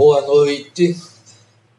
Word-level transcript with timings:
Boa 0.00 0.22
noite. 0.22 0.96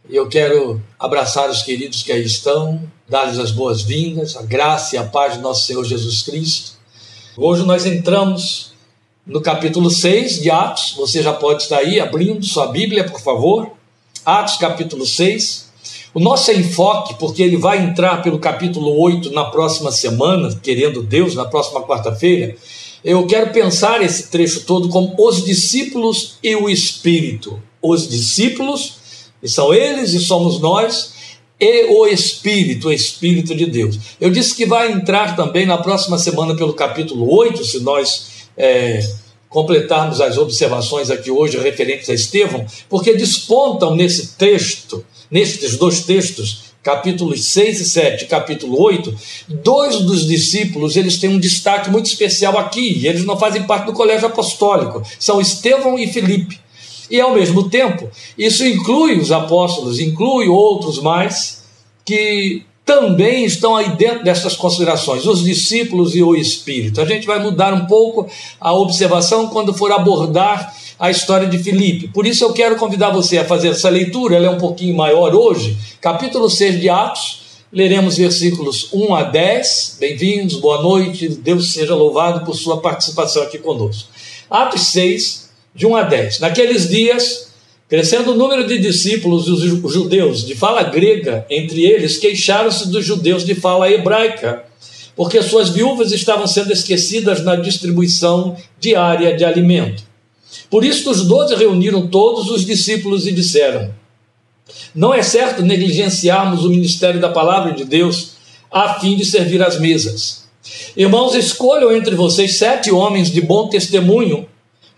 Eu 0.08 0.30
quero 0.30 0.80
abraçar 1.00 1.50
os 1.50 1.64
queridos 1.64 2.04
que 2.04 2.12
aí 2.12 2.24
estão, 2.24 2.80
dar-lhes 3.10 3.40
as 3.40 3.50
boas-vindas, 3.50 4.38
a 4.38 4.44
graça 4.44 4.96
e 4.96 5.00
a 5.00 5.04
paz 5.04 5.34
de 5.34 5.40
nosso 5.40 5.66
Senhor 5.66 5.84
Jesus 5.84 6.22
Cristo. 6.22 6.74
Hoje 7.36 7.64
nós 7.64 7.84
entramos 7.84 8.74
no 9.26 9.42
capítulo 9.42 9.90
6 9.90 10.40
de 10.40 10.52
Atos. 10.52 10.94
Você 10.98 11.24
já 11.24 11.34
pode 11.34 11.64
estar 11.64 11.80
aí 11.80 12.00
abrindo 12.00 12.46
sua 12.46 12.68
Bíblia, 12.68 13.10
por 13.10 13.20
favor. 13.20 13.72
Atos, 14.24 14.58
capítulo 14.58 15.04
6. 15.04 15.72
O 16.14 16.20
nosso 16.20 16.52
enfoque, 16.52 17.16
porque 17.16 17.42
ele 17.42 17.58
vai 17.58 17.84
entrar 17.84 18.22
pelo 18.22 18.38
capítulo 18.38 19.02
8 19.02 19.32
na 19.32 19.46
próxima 19.46 19.92
semana, 19.92 20.56
querendo 20.62 21.02
Deus, 21.02 21.34
na 21.34 21.46
próxima 21.46 21.82
quarta-feira. 21.82 22.56
Eu 23.04 23.26
quero 23.26 23.50
pensar 23.50 24.00
esse 24.04 24.28
trecho 24.28 24.62
todo 24.62 24.90
como 24.90 25.16
os 25.18 25.44
discípulos 25.44 26.38
e 26.44 26.56
o 26.56 26.70
Espírito. 26.70 27.60
Os 27.82 28.08
discípulos, 28.08 28.94
e 29.42 29.50
são 29.50 29.74
eles 29.74 30.14
e 30.14 30.20
somos 30.20 30.60
nós, 30.60 31.14
e 31.60 31.86
o 31.86 32.08
Espírito, 32.08 32.88
o 32.88 32.94
Espírito 32.94 33.56
de 33.56 33.66
Deus. 33.66 33.98
Eu 34.20 34.30
disse 34.30 34.56
que 34.56 34.66
vai 34.66 34.92
entrar 34.92 35.36
também 35.36 35.66
na 35.66 35.78
próxima 35.78 36.18
semana 36.18 36.56
pelo 36.56 36.74
capítulo 36.74 37.34
8, 37.34 37.64
se 37.64 37.80
nós 37.80 38.48
é, 38.58 39.00
completarmos 39.50 40.22
as 40.22 40.38
observações 40.38 41.12
aqui 41.12 41.30
hoje 41.30 41.58
referentes 41.60 42.10
a 42.10 42.14
Estevão, 42.14 42.66
porque 42.90 43.14
despontam 43.14 43.96
nesse 43.96 44.36
texto 44.36 45.06
nestes 45.32 45.78
dois 45.78 46.02
textos, 46.02 46.72
capítulos 46.84 47.46
6 47.46 47.80
e 47.80 47.86
7, 47.86 48.26
capítulo 48.26 48.82
8, 48.82 49.16
dois 49.64 50.02
dos 50.02 50.28
discípulos, 50.28 50.98
eles 50.98 51.18
têm 51.18 51.30
um 51.30 51.40
destaque 51.40 51.90
muito 51.90 52.08
especial 52.08 52.58
aqui, 52.58 53.08
eles 53.08 53.24
não 53.24 53.38
fazem 53.38 53.64
parte 53.64 53.86
do 53.86 53.94
colégio 53.94 54.28
apostólico, 54.28 55.02
são 55.18 55.40
Estevão 55.40 55.98
e 55.98 56.08
Filipe. 56.08 56.60
E 57.12 57.20
ao 57.20 57.34
mesmo 57.34 57.70
tempo, 57.70 58.10
isso 58.38 58.66
inclui 58.66 59.20
os 59.20 59.34
apóstolos, 59.34 60.00
inclui 60.00 60.48
outros 60.48 61.00
mais 61.02 61.62
que 62.06 62.64
também 62.86 63.46
estão 63.46 63.76
aí 63.76 63.90
dentro 63.96 64.24
dessas 64.24 64.56
considerações, 64.56 65.26
os 65.26 65.44
discípulos 65.44 66.16
e 66.16 66.24
o 66.24 66.36
Espírito. 66.36 67.02
A 67.02 67.06
gente 67.06 67.28
vai 67.28 67.40
mudar 67.40 67.74
um 67.74 67.86
pouco 67.86 68.28
a 68.60 68.74
observação 68.74 69.48
quando 69.48 69.74
for 69.74 69.92
abordar 69.92 70.74
a 70.98 71.12
história 71.12 71.48
de 71.48 71.58
Filipe. 71.60 72.08
Por 72.08 72.26
isso 72.26 72.44
eu 72.46 72.54
quero 72.54 72.78
convidar 72.78 73.10
você 73.10 73.38
a 73.38 73.46
fazer 73.46 73.70
essa 73.70 73.90
leitura, 73.90 74.38
ela 74.38 74.48
é 74.48 74.50
um 74.50 74.58
pouquinho 74.58 74.96
maior 74.96 75.36
hoje, 75.36 75.78
capítulo 76.00 76.50
6 76.50 76.80
de 76.80 76.90
Atos, 76.90 77.42
leremos 77.72 78.18
versículos 78.18 78.90
1 78.94 79.16
a 79.16 79.24
10. 79.24 79.98
Bem-vindos, 80.00 80.56
boa 80.58 80.82
noite, 80.82 81.28
Deus 81.28 81.74
seja 81.74 81.94
louvado 81.94 82.46
por 82.46 82.56
sua 82.56 82.82
participação 82.82 83.44
aqui 83.44 83.58
conosco. 83.58 84.10
Atos 84.50 84.88
6, 84.88 85.51
de 85.74 85.86
1 85.86 85.96
a 85.96 86.04
10. 86.04 86.40
Naqueles 86.40 86.90
dias, 86.90 87.52
crescendo 87.88 88.32
o 88.32 88.36
número 88.36 88.68
de 88.68 88.78
discípulos, 88.78 89.48
os 89.48 89.94
judeus 89.94 90.46
de 90.46 90.56
fala 90.56 90.84
grega, 90.84 91.46
entre 91.50 91.86
eles, 91.86 92.18
queixaram-se 92.18 92.90
dos 92.90 93.06
judeus 93.06 93.46
de 93.46 93.56
fala 93.56 93.90
hebraica, 93.90 94.64
porque 95.16 95.42
suas 95.42 95.70
viúvas 95.70 96.12
estavam 96.12 96.48
sendo 96.48 96.72
esquecidas 96.72 97.44
na 97.44 97.56
distribuição 97.56 98.56
diária 98.80 99.36
de 99.36 99.44
alimento. 99.44 100.04
Por 100.70 100.84
isso, 100.84 101.10
os 101.10 101.26
doze 101.26 101.56
reuniram 101.56 102.08
todos 102.08 102.50
os 102.50 102.66
discípulos 102.66 103.28
e 103.28 103.32
disseram: 103.32 103.94
Não 104.96 105.14
é 105.14 105.22
certo 105.22 105.62
negligenciarmos 105.62 106.66
o 106.66 106.70
ministério 106.70 107.20
da 107.20 107.30
palavra 107.30 107.74
de 107.74 107.84
Deus 107.84 108.32
a 108.72 109.00
fim 109.00 109.18
de 109.18 109.26
servir 109.26 109.62
às 109.62 109.80
mesas. 109.80 110.46
Irmãos, 110.96 111.36
escolham 111.36 111.94
entre 111.94 112.16
vocês 112.16 112.56
sete 112.56 112.92
homens 112.92 113.32
de 113.32 113.42
bom 113.42 113.68
testemunho, 113.68 114.48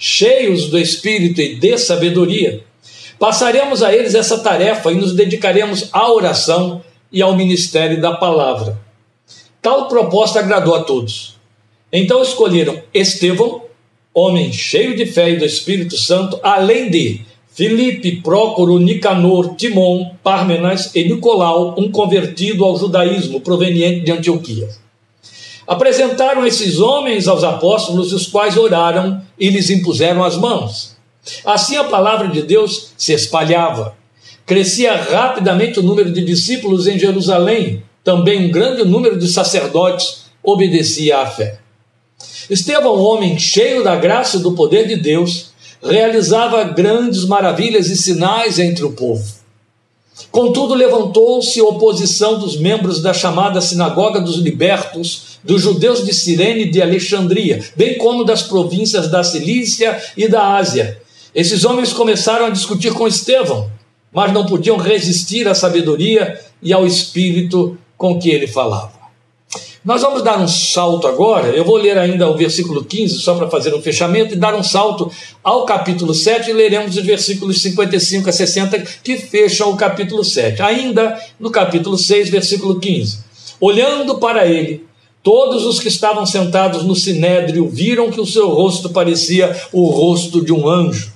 cheios 0.06 0.68
do 0.68 0.78
espírito 0.78 1.40
e 1.40 1.56
de 1.56 1.78
sabedoria. 1.78 2.62
Passaremos 3.18 3.82
a 3.82 3.96
eles 3.96 4.14
essa 4.14 4.38
tarefa 4.38 4.92
e 4.92 4.96
nos 4.96 5.14
dedicaremos 5.14 5.88
à 5.94 6.12
oração 6.12 6.84
e 7.10 7.22
ao 7.22 7.38
ministério 7.38 8.02
da 8.02 8.12
palavra. 8.12 8.78
Tal 9.62 9.88
proposta 9.88 10.42
agradou 10.42 10.76
a 10.76 10.84
todos. 10.84 11.38
Então 11.90 12.22
escolheram 12.22 12.82
Estevão, 12.94 13.62
homem 14.14 14.52
cheio 14.52 14.94
de 14.94 15.06
fé 15.06 15.30
e 15.30 15.38
do 15.38 15.46
Espírito 15.46 15.96
Santo, 15.96 16.38
além 16.44 16.90
de 16.90 17.22
Filipe, 17.54 18.18
Prócoro, 18.18 18.80
Nicanor, 18.80 19.56
Timon, 19.56 20.16
Parmenas 20.22 20.94
e 20.94 21.06
Nicolau, 21.06 21.76
um 21.78 21.90
convertido 21.90 22.66
ao 22.66 22.78
judaísmo 22.78 23.40
proveniente 23.40 24.02
de 24.02 24.12
Antioquia. 24.12 24.68
Apresentaram 25.68 26.46
esses 26.46 26.80
homens 26.80 27.28
aos 27.28 27.44
apóstolos, 27.44 28.12
os 28.12 28.28
quais 28.28 28.58
oraram 28.58 29.22
e 29.40 29.50
lhes 29.50 29.70
impuseram 29.70 30.24
as 30.24 30.38
mãos. 30.38 30.96
Assim 31.46 31.78
a 31.78 31.86
palavra 31.86 32.28
de 32.28 32.42
Deus 32.42 32.92
se 32.98 33.14
espalhava. 33.14 33.96
Crescia 34.46 34.96
rapidamente 34.96 35.80
o 35.80 35.84
número 35.84 36.12
de 36.12 36.24
discípulos 36.24 36.86
em 36.86 37.00
Jerusalém, 37.00 37.84
também 38.04 38.46
um 38.46 38.52
grande 38.52 38.84
número 38.84 39.18
de 39.18 39.28
sacerdotes 39.28 40.26
obedecia 40.44 41.20
à 41.20 41.26
fé. 41.26 41.60
Estevão, 42.50 43.02
homem 43.02 43.40
cheio 43.40 43.84
da 43.84 43.96
graça 43.96 44.38
e 44.38 44.42
do 44.42 44.52
poder 44.52 44.86
de 44.88 44.98
Deus, 44.98 45.54
realizava 45.82 46.64
grandes 46.66 47.24
maravilhas 47.26 47.90
e 47.90 47.96
sinais 47.96 48.60
entre 48.60 48.84
o 48.84 48.92
povo. 48.92 49.43
Contudo, 50.32 50.74
levantou-se 50.74 51.62
oposição 51.62 52.40
dos 52.40 52.58
membros 52.58 53.02
da 53.02 53.14
chamada 53.14 53.62
Sinagoga 53.62 54.22
dos 54.22 54.38
Libertos, 54.38 55.40
dos 55.44 55.62
judeus 55.62 56.06
de 56.06 56.14
Cirene 56.14 56.64
e 56.64 56.72
de 56.72 56.82
Alexandria, 56.82 57.64
bem 57.76 57.98
como 57.98 58.24
das 58.24 58.44
províncias 58.44 59.10
da 59.10 59.24
Cilícia 59.24 60.02
e 60.16 60.28
da 60.28 60.56
Ásia. 60.56 61.02
Esses 61.34 61.66
homens 61.66 61.92
começaram 61.92 62.46
a 62.46 62.52
discutir 62.52 62.94
com 62.94 63.08
Estevão, 63.08 63.70
mas 64.12 64.32
não 64.32 64.46
podiam 64.46 64.78
resistir 64.78 65.48
à 65.48 65.56
sabedoria 65.56 66.40
e 66.62 66.72
ao 66.72 66.86
espírito 66.86 67.78
com 67.98 68.20
que 68.20 68.30
ele 68.30 68.48
falava. 68.48 69.03
Nós 69.84 70.02
vamos 70.02 70.22
dar 70.24 70.40
um 70.40 70.48
salto 70.48 71.06
agora, 71.06 71.50
eu 71.50 71.66
vou 71.66 71.76
ler 71.76 71.98
ainda 71.98 72.30
o 72.30 72.38
versículo 72.38 72.86
15, 72.86 73.20
só 73.20 73.36
para 73.36 73.50
fazer 73.50 73.76
um 73.76 73.82
fechamento, 73.82 74.34
e 74.34 74.38
dar 74.38 74.56
um 74.56 74.64
salto 74.64 75.12
ao 75.44 75.66
capítulo 75.66 76.14
7 76.14 76.50
e 76.50 76.54
leremos 76.54 76.96
os 76.96 77.04
versículos 77.04 77.62
55 77.62 78.30
a 78.30 78.32
60 78.32 78.80
que 79.04 79.18
fecham 79.18 79.72
o 79.72 79.76
capítulo 79.76 80.24
7. 80.24 80.62
Ainda 80.62 81.22
no 81.38 81.52
capítulo 81.52 81.98
6, 81.98 82.30
versículo 82.30 82.80
15. 82.80 83.20
Olhando 83.60 84.20
para 84.20 84.48
ele, 84.48 84.86
todos 85.22 85.66
os 85.66 85.82
que 85.82 85.90
estavam 85.90 86.26
sentados 86.26 86.86
no 86.86 86.96
sinédrio 86.96 87.68
viram 87.68 88.10
que 88.10 88.22
o 88.22 88.26
seu 88.26 88.48
rosto 88.48 88.90
parecia 88.90 89.54
o 89.74 89.90
rosto 89.90 90.42
de 90.42 90.54
um 90.54 90.66
anjo. 90.66 91.13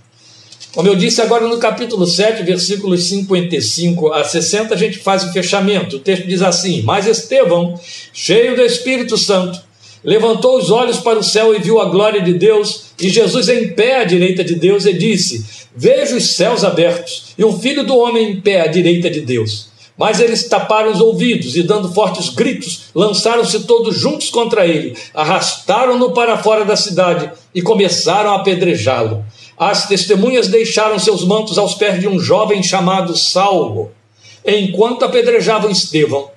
Como 0.78 0.88
eu 0.88 0.96
disse 0.96 1.20
agora 1.24 1.48
no 1.48 1.58
capítulo 1.58 2.06
7, 2.06 2.44
versículos 2.44 3.06
55 3.06 4.14
a 4.14 4.24
60, 4.24 4.76
a 4.76 4.78
gente 4.78 5.00
faz 5.00 5.24
o 5.24 5.34
fechamento. 5.34 5.96
O 5.96 6.00
texto 6.00 6.28
diz 6.28 6.44
assim: 6.44 6.84
Mas 6.84 7.08
Estevão, 7.08 7.74
cheio 8.14 8.56
do 8.56 8.62
Espírito 8.62 9.18
Santo, 9.18 9.60
levantou 10.04 10.56
os 10.56 10.70
olhos 10.70 10.98
para 10.98 11.18
o 11.18 11.24
céu 11.24 11.56
e 11.56 11.58
viu 11.58 11.82
a 11.82 11.86
glória 11.86 12.22
de 12.22 12.32
Deus, 12.32 12.92
e 13.02 13.10
Jesus 13.10 13.50
em 13.50 13.70
pé 13.70 14.02
à 14.02 14.04
direita 14.04 14.44
de 14.44 14.54
Deus, 14.54 14.86
e 14.86 14.94
disse: 14.94 15.44
Vejo 15.76 16.16
os 16.16 16.36
céus 16.36 16.64
abertos 16.64 17.34
e 17.36 17.44
o 17.44 17.58
filho 17.58 17.84
do 17.84 17.98
homem 17.98 18.34
em 18.34 18.40
pé 18.40 18.62
à 18.62 18.68
direita 18.68 19.10
de 19.10 19.22
Deus. 19.22 19.70
Mas 19.98 20.20
eles 20.20 20.48
taparam 20.48 20.92
os 20.92 21.02
ouvidos 21.02 21.56
e, 21.56 21.64
dando 21.64 21.92
fortes 21.92 22.30
gritos, 22.30 22.82
lançaram-se 22.94 23.62
todos 23.62 23.98
juntos 23.98 24.30
contra 24.30 24.68
ele, 24.68 24.96
arrastaram-no 25.12 26.12
para 26.12 26.38
fora 26.38 26.64
da 26.64 26.76
cidade 26.76 27.32
e 27.56 27.64
começaram 27.64 28.30
a 28.30 28.36
apedrejá-lo. 28.36 29.26
As 29.58 29.88
testemunhas 29.88 30.48
deixaram 30.48 31.00
seus 31.00 31.26
mantos 31.26 31.58
aos 31.58 31.74
pés 31.74 32.00
de 32.00 32.08
um 32.08 32.20
jovem 32.20 32.62
chamado 32.62 33.18
Saulo. 33.18 33.92
Enquanto 34.46 35.04
apedrejavam 35.04 35.72
Estevão, 35.72 36.30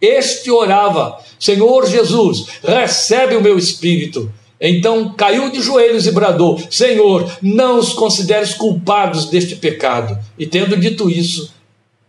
este 0.00 0.50
orava: 0.50 1.18
Senhor 1.40 1.86
Jesus, 1.86 2.46
recebe 2.62 3.36
o 3.36 3.40
meu 3.40 3.58
espírito. 3.58 4.30
Então 4.60 5.14
caiu 5.16 5.50
de 5.50 5.62
joelhos 5.62 6.06
e 6.06 6.12
bradou: 6.12 6.60
Senhor, 6.70 7.30
não 7.40 7.78
os 7.78 7.94
consideres 7.94 8.52
culpados 8.52 9.26
deste 9.26 9.56
pecado. 9.56 10.18
E 10.38 10.46
tendo 10.46 10.76
dito 10.76 11.08
isso, 11.08 11.52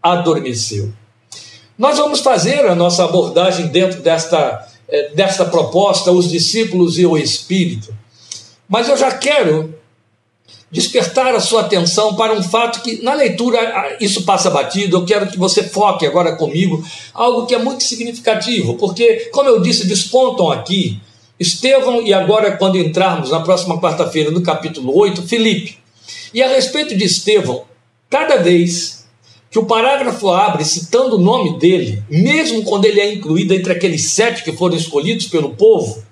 adormeceu. 0.01 0.91
Nós 1.77 1.97
vamos 1.97 2.19
fazer 2.19 2.65
a 2.65 2.75
nossa 2.75 3.05
abordagem 3.05 3.67
dentro 3.67 4.01
desta, 4.01 4.67
eh, 4.89 5.11
desta 5.15 5.45
proposta, 5.45 6.11
os 6.11 6.29
discípulos 6.29 6.99
e 6.99 7.05
o 7.05 7.17
Espírito. 7.17 7.95
Mas 8.67 8.89
eu 8.89 8.97
já 8.97 9.11
quero 9.11 9.78
despertar 10.71 11.33
a 11.33 11.39
sua 11.39 11.61
atenção 11.61 12.15
para 12.15 12.33
um 12.33 12.43
fato 12.43 12.81
que 12.81 13.01
na 13.01 13.13
leitura 13.13 13.97
isso 13.99 14.23
passa 14.23 14.49
batido. 14.49 14.97
Eu 14.97 15.05
quero 15.05 15.27
que 15.27 15.37
você 15.37 15.63
foque 15.63 16.05
agora 16.05 16.35
comigo 16.35 16.83
algo 17.13 17.45
que 17.45 17.55
é 17.55 17.59
muito 17.59 17.83
significativo, 17.83 18.75
porque, 18.75 19.29
como 19.31 19.49
eu 19.49 19.61
disse, 19.61 19.87
despontam 19.87 20.51
aqui 20.51 20.99
Estevão 21.39 22.01
e 22.01 22.13
agora, 22.13 22.57
quando 22.57 22.77
entrarmos 22.77 23.31
na 23.31 23.39
próxima 23.39 23.79
quarta-feira 23.79 24.29
no 24.29 24.41
capítulo 24.41 24.93
8, 24.97 25.21
Filipe. 25.21 25.77
E 26.33 26.43
a 26.43 26.49
respeito 26.49 26.95
de 26.95 27.05
Estevão, 27.05 27.63
cada 28.09 28.35
vez 28.35 29.07
que 29.49 29.57
o 29.57 29.65
parágrafo 29.65 30.29
abre 30.29 30.65
citando 30.65 31.15
o 31.15 31.21
nome 31.21 31.57
dele, 31.57 32.03
mesmo 32.09 32.63
quando 32.63 32.85
ele 32.85 32.99
é 32.99 33.13
incluído 33.13 33.53
entre 33.53 33.71
aqueles 33.71 34.11
sete 34.11 34.43
que 34.43 34.51
foram 34.51 34.75
escolhidos 34.75 35.27
pelo 35.27 35.51
povo, 35.51 36.03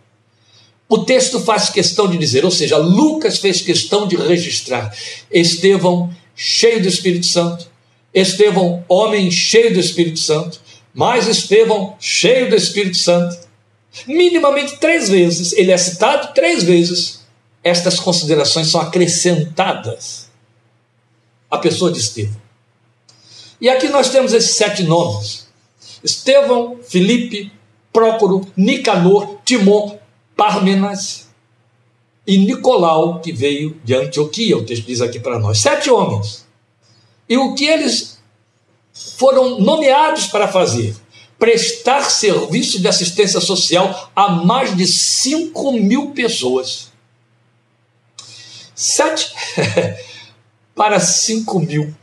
o 0.90 1.00
texto 1.00 1.40
faz 1.40 1.70
questão 1.70 2.10
de 2.10 2.18
dizer, 2.18 2.46
ou 2.46 2.52
seja, 2.52 2.78
Lucas 2.78 3.40
fez 3.40 3.62
questão 3.62 4.08
de 4.08 4.16
registrar: 4.16 4.96
Estevão 5.30 6.14
cheio 6.36 6.82
do 6.82 6.88
Espírito 6.88 7.26
Santo. 7.26 7.70
Estevão, 8.14 8.84
homem 8.88 9.30
cheio 9.30 9.74
do 9.74 9.80
Espírito 9.80 10.20
Santo. 10.20 10.62
Mais 10.94 11.28
Estevão, 11.28 11.96
cheio 12.00 12.50
do 12.50 12.56
Espírito 12.56 12.98
Santo. 12.98 13.38
Minimamente 14.08 14.78
três 14.78 15.10
vezes, 15.10 15.54
ele 15.54 15.72
é 15.72 15.78
citado 15.78 16.34
três 16.34 16.64
vezes. 16.64 17.26
Estas 17.64 18.00
considerações 18.00 18.70
são 18.70 18.80
acrescentadas 18.80 20.30
à 21.52 21.58
pessoa 21.58 21.92
de 21.92 22.00
Estevão. 22.00 22.42
E 23.60 23.70
aqui 23.70 23.90
nós 23.90 24.10
temos 24.10 24.34
esses 24.34 24.52
sete 24.52 24.84
nomes: 24.84 25.48
Estevão, 26.04 26.80
Filipe, 26.88 27.52
Prócoro, 27.92 28.48
Nicanor, 28.56 29.38
Timon, 29.44 29.98
Parmenas 30.38 31.28
e 32.28 32.38
Nicolau, 32.38 33.20
que 33.20 33.34
veio 33.34 33.76
de 33.84 33.96
Antioquia, 33.96 34.56
o 34.56 34.64
texto 34.64 34.86
diz 34.86 35.02
aqui 35.02 35.20
para 35.20 35.40
nós. 35.40 35.60
Sete 35.60 35.90
homens. 35.90 36.46
E 37.28 37.36
o 37.36 37.56
que 37.56 37.66
eles 37.66 38.20
foram 39.18 39.60
nomeados 39.60 40.28
para 40.28 40.48
fazer? 40.48 40.96
Prestar 41.40 42.04
serviço 42.10 42.80
de 42.80 42.88
assistência 42.88 43.40
social 43.40 44.12
a 44.16 44.30
mais 44.30 44.76
de 44.76 44.86
5 44.86 45.72
mil 45.74 46.12
pessoas. 46.12 46.92
Sete 48.76 49.34
para 50.76 51.00
5 51.00 51.60
mil. 51.62 51.96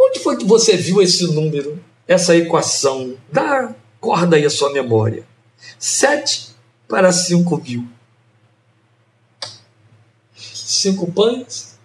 Onde 0.00 0.20
foi 0.20 0.36
que 0.36 0.44
você 0.44 0.76
viu 0.76 1.02
esse 1.02 1.24
número, 1.32 1.82
essa 2.08 2.36
equação? 2.36 3.14
Dá 3.30 3.74
corda 4.00 4.36
aí 4.36 4.44
a 4.44 4.50
sua 4.50 4.72
memória. 4.72 5.26
Sete 5.78 6.51
para 6.92 7.10
cinco 7.10 7.56
mil. 7.56 7.88
Cinco 10.36 11.10
pães 11.10 11.78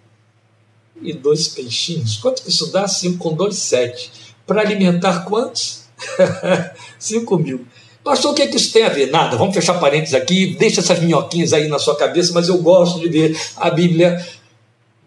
e 1.00 1.14
dois 1.14 1.48
peixinhos. 1.48 2.18
Quanto 2.18 2.42
que 2.42 2.50
isso 2.50 2.70
dá? 2.70 2.86
Cinco 2.86 3.16
com 3.16 3.34
dois, 3.34 3.56
sete. 3.56 4.10
Para 4.46 4.60
alimentar 4.60 5.24
quantos? 5.24 5.84
cinco 6.98 7.38
mil. 7.38 7.66
Pastor, 8.04 8.32
o 8.32 8.34
que, 8.34 8.42
é 8.42 8.48
que 8.48 8.56
isso 8.56 8.70
tem 8.70 8.84
a 8.84 8.90
ver? 8.90 9.10
Nada, 9.10 9.38
vamos 9.38 9.54
fechar 9.54 9.80
parênteses 9.80 10.14
aqui, 10.14 10.54
deixa 10.56 10.80
essas 10.80 11.00
minhoquinhas 11.00 11.54
aí 11.54 11.68
na 11.68 11.78
sua 11.78 11.96
cabeça, 11.96 12.34
mas 12.34 12.48
eu 12.48 12.58
gosto 12.58 13.00
de 13.00 13.08
ver 13.08 13.40
a 13.56 13.70
Bíblia 13.70 14.22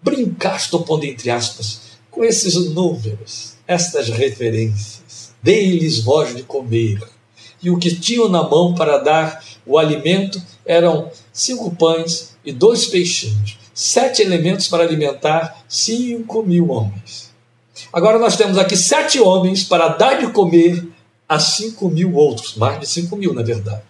brincar, 0.02 0.58
estou 0.58 0.82
pondo 0.82 1.06
entre 1.06 1.30
aspas, 1.30 1.82
com 2.10 2.24
esses 2.24 2.56
números, 2.72 3.54
estas 3.68 4.10
referências. 4.10 5.36
Dei-lhes 5.44 6.00
voz 6.00 6.36
de 6.36 6.42
comer. 6.42 7.00
E 7.62 7.70
o 7.70 7.78
que 7.78 7.96
tinham 7.96 8.28
na 8.28 8.42
mão 8.42 8.74
para 8.74 8.98
dar 8.98 9.51
o 9.66 9.78
alimento 9.78 10.42
eram 10.66 11.10
cinco 11.32 11.76
pães 11.76 12.36
e 12.44 12.52
dois 12.52 12.86
peixinhos, 12.88 13.58
sete 13.74 14.22
elementos 14.22 14.68
para 14.68 14.84
alimentar 14.84 15.64
cinco 15.68 16.44
mil 16.44 16.72
homens. 16.72 17.32
Agora 17.92 18.20
nós 18.20 18.36
temos 18.36 18.58
aqui 18.58 18.76
sete 18.76 19.20
homens 19.20 19.64
para 19.64 19.90
dar 19.90 20.20
de 20.20 20.28
comer 20.32 20.88
a 21.28 21.40
cinco 21.40 21.90
mil 21.90 22.14
outros, 22.16 22.56
mais 22.56 22.80
de 22.80 22.88
cinco 22.88 23.16
mil, 23.16 23.34
na 23.34 23.42
verdade. 23.42 23.82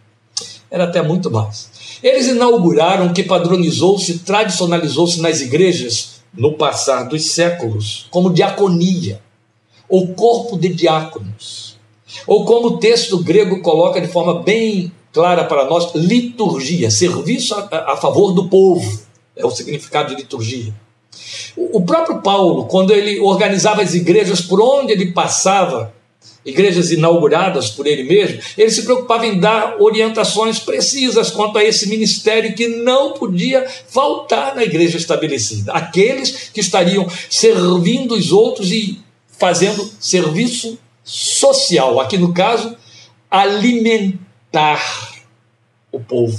Era 0.70 0.86
até 0.86 1.02
muito 1.02 1.30
mais. 1.30 1.70
Eles 2.02 2.28
inauguraram 2.28 3.08
o 3.08 3.14
que 3.14 3.24
padronizou-se, 3.24 4.20
tradicionalizou-se 4.20 5.20
nas 5.20 5.42
igrejas 5.42 6.22
no 6.34 6.54
passar 6.54 7.04
dos 7.04 7.32
séculos, 7.32 8.08
como 8.10 8.34
diaconia, 8.34 9.22
ou 9.90 10.14
corpo 10.14 10.58
de 10.58 10.70
diáconos, 10.70 11.78
ou 12.26 12.46
como 12.46 12.68
o 12.68 12.78
texto 12.78 13.18
grego 13.22 13.62
coloca 13.62 14.00
de 14.00 14.08
forma 14.08 14.42
bem 14.42 14.92
clara 15.14 15.44
para 15.44 15.66
nós, 15.66 15.94
liturgia, 15.94 16.90
serviço 16.90 17.54
a, 17.56 17.94
a 17.94 17.98
favor 17.98 18.32
do 18.32 18.48
povo, 18.48 19.02
é 19.36 19.46
o 19.46 19.52
significado 19.52 20.16
de 20.16 20.22
liturgia. 20.22 20.74
O, 21.56 21.80
o 21.80 21.86
próprio 21.86 22.22
Paulo, 22.22 22.66
quando 22.66 22.94
ele 22.94 23.20
organizava 23.20 23.82
as 23.82 23.94
igrejas 23.94 24.42
por 24.42 24.62
onde 24.62 24.92
ele 24.92 25.12
passava, 25.12 25.94
igrejas 26.46 26.92
inauguradas 26.92 27.70
por 27.70 27.86
ele 27.86 28.04
mesmo, 28.04 28.40
ele 28.58 28.72
se 28.72 28.84
preocupava 28.84 29.26
em 29.26 29.40
dar 29.40 29.76
orientações 29.80 30.60
precisas 30.60 31.30
quanto 31.30 31.58
a 31.58 31.64
esse 31.64 31.88
ministério 31.88 32.56
que 32.56 32.68
não 32.68 33.14
podia 33.14 33.68
faltar 33.88 34.56
na 34.56 34.64
igreja 34.64 34.98
estabelecida. 34.98 35.72
Aqueles 35.74 36.50
que 36.54 36.60
estariam 36.60 37.08
servindo 37.30 38.16
os 38.16 38.32
outros 38.32 38.72
e 38.72 39.00
fazendo 39.38 39.90
serviço 40.00 40.78
social, 41.04 42.00
aqui 42.00 42.18
no 42.18 42.34
caso, 42.34 42.76
alimentar 43.30 44.31
alimentar 44.52 45.14
o 45.92 46.00
povo, 46.00 46.38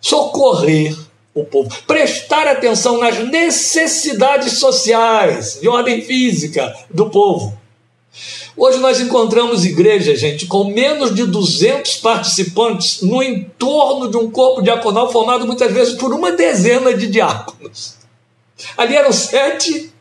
socorrer 0.00 0.96
o 1.34 1.44
povo, 1.44 1.70
prestar 1.86 2.46
atenção 2.48 2.98
nas 2.98 3.18
necessidades 3.28 4.54
sociais, 4.54 5.58
de 5.60 5.68
ordem 5.68 6.00
física 6.02 6.74
do 6.90 7.10
povo. 7.10 7.58
Hoje 8.56 8.78
nós 8.78 9.00
encontramos 9.00 9.64
igrejas, 9.64 10.18
gente, 10.18 10.46
com 10.46 10.64
menos 10.64 11.14
de 11.14 11.24
200 11.24 11.98
participantes 11.98 13.02
no 13.02 13.22
entorno 13.22 14.10
de 14.10 14.16
um 14.16 14.30
corpo 14.30 14.60
diaconal 14.60 15.12
formado 15.12 15.46
muitas 15.46 15.72
vezes 15.72 15.94
por 15.94 16.12
uma 16.12 16.32
dezena 16.32 16.92
de 16.92 17.06
diáconos. 17.06 17.96
Ali 18.76 18.96
eram 18.96 19.12
sete 19.12 19.92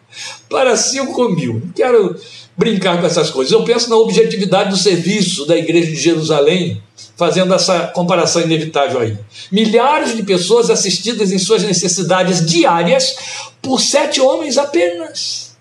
para 0.50 0.76
cinco 0.76 1.30
mil. 1.30 1.62
Quero 1.76 2.20
brincar 2.60 3.00
com 3.00 3.08
essas 3.08 3.30
coisas. 3.30 3.54
Eu 3.54 3.64
penso 3.64 3.90
na 3.90 3.96
objetividade 3.96 4.70
do 4.70 4.76
serviço 4.76 5.46
da 5.46 5.58
igreja 5.58 5.88
de 5.88 5.96
Jerusalém, 5.96 6.84
fazendo 7.16 7.54
essa 7.54 7.88
comparação 7.88 8.42
inevitável 8.42 9.00
aí. 9.00 9.18
Milhares 9.50 10.14
de 10.14 10.24
pessoas 10.24 10.70
assistidas 10.70 11.32
em 11.32 11.40
suas 11.40 11.64
necessidades 11.64 12.46
diárias 12.46 13.16
por 13.62 13.80
sete 13.80 14.20
homens 14.20 14.58
apenas. 14.58 15.56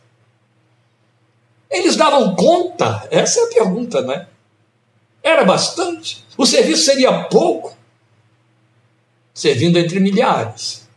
Eles 1.70 1.94
davam 1.94 2.34
conta? 2.34 3.06
Essa 3.12 3.40
é 3.40 3.44
a 3.44 3.46
pergunta, 3.46 4.02
não 4.02 4.12
é? 4.12 4.26
Era 5.22 5.44
bastante? 5.44 6.24
O 6.36 6.44
serviço 6.44 6.82
seria 6.82 7.12
pouco? 7.24 7.76
Servindo 9.32 9.78
entre 9.78 10.00
milhares. 10.00 10.87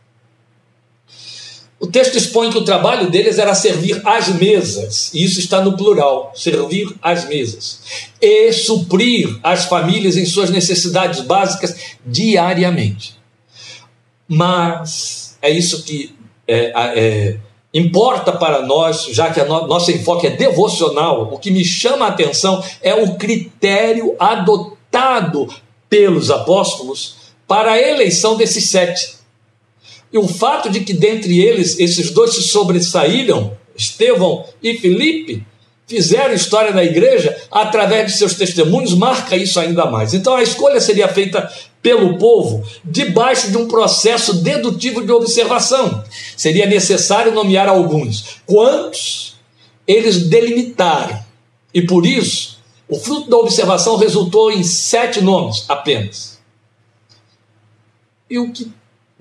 O 1.82 1.88
texto 1.88 2.16
expõe 2.16 2.48
que 2.48 2.58
o 2.58 2.64
trabalho 2.64 3.10
deles 3.10 3.40
era 3.40 3.56
servir 3.56 4.00
às 4.04 4.28
mesas, 4.28 5.12
e 5.12 5.24
isso 5.24 5.40
está 5.40 5.60
no 5.60 5.76
plural, 5.76 6.30
servir 6.32 6.88
às 7.02 7.26
mesas, 7.26 7.80
e 8.20 8.52
suprir 8.52 9.36
as 9.42 9.64
famílias 9.64 10.16
em 10.16 10.24
suas 10.24 10.48
necessidades 10.48 11.22
básicas 11.22 11.96
diariamente. 12.06 13.16
Mas 14.28 15.36
é 15.42 15.50
isso 15.50 15.82
que 15.82 16.14
é, 16.46 16.72
é, 16.76 17.36
importa 17.74 18.30
para 18.30 18.62
nós, 18.64 19.06
já 19.06 19.32
que 19.32 19.40
a 19.40 19.44
no, 19.44 19.66
nosso 19.66 19.90
enfoque 19.90 20.28
é 20.28 20.30
devocional, 20.30 21.30
o 21.32 21.38
que 21.38 21.50
me 21.50 21.64
chama 21.64 22.06
a 22.06 22.10
atenção 22.10 22.62
é 22.80 22.94
o 22.94 23.16
critério 23.16 24.14
adotado 24.20 25.52
pelos 25.90 26.30
apóstolos 26.30 27.16
para 27.48 27.72
a 27.72 27.82
eleição 27.82 28.36
desses 28.36 28.70
sete. 28.70 29.21
E 30.12 30.18
o 30.18 30.28
fato 30.28 30.68
de 30.68 30.80
que 30.80 30.92
dentre 30.92 31.40
eles 31.40 31.78
esses 31.78 32.10
dois 32.10 32.34
se 32.34 32.42
sobressaíram, 32.42 33.56
Estevão 33.74 34.44
e 34.62 34.74
Filipe, 34.74 35.44
fizeram 35.86 36.34
história 36.34 36.72
na 36.72 36.84
igreja 36.84 37.36
através 37.50 38.06
de 38.12 38.18
seus 38.18 38.34
testemunhos, 38.34 38.94
marca 38.94 39.36
isso 39.36 39.58
ainda 39.58 39.86
mais. 39.86 40.14
Então 40.14 40.34
a 40.34 40.42
escolha 40.42 40.80
seria 40.80 41.08
feita 41.08 41.50
pelo 41.82 42.16
povo 42.16 42.64
debaixo 42.84 43.50
de 43.50 43.56
um 43.56 43.66
processo 43.66 44.34
dedutivo 44.42 45.04
de 45.04 45.12
observação. 45.12 46.04
Seria 46.36 46.66
necessário 46.66 47.32
nomear 47.32 47.68
alguns. 47.68 48.40
Quantos 48.46 49.36
eles 49.86 50.28
delimitarem. 50.28 51.18
E 51.74 51.82
por 51.82 52.06
isso, 52.06 52.58
o 52.88 52.96
fruto 52.98 53.28
da 53.28 53.36
observação 53.36 53.96
resultou 53.96 54.50
em 54.50 54.62
sete 54.62 55.20
nomes 55.20 55.64
apenas. 55.68 56.38
E 58.30 58.38
o 58.38 58.52
que 58.52 58.70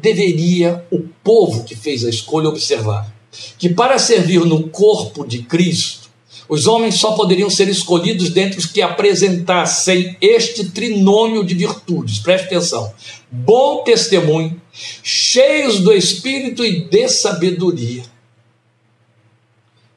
deveria 0.01 0.86
o 0.91 1.00
povo 1.24 1.63
que 1.63 1.75
fez 1.75 2.03
a 2.03 2.10
escolha 2.10 2.50
observar 2.50 3.12
que 3.58 3.70
para 3.70 3.98
servir 3.98 4.41
no 4.41 4.70
corpo 4.70 5.25
de 5.25 5.43
Cristo, 5.43 6.10
os 6.50 6.67
homens 6.67 6.96
só 6.96 7.13
poderiam 7.13 7.50
ser 7.50 7.70
escolhidos 7.70 8.29
dentre 8.29 8.60
os 8.60 8.65
que 8.65 8.81
apresentassem 8.81 10.17
este 10.20 10.70
trinômio 10.70 11.46
de 11.46 11.53
virtudes. 11.55 12.20
Preste 12.20 12.46
atenção: 12.48 12.93
bom 13.31 13.84
testemunho, 13.84 14.62
cheios 15.01 15.79
do 15.79 15.93
espírito 15.93 16.65
e 16.65 16.81
de 16.81 17.08
sabedoria. 17.08 18.03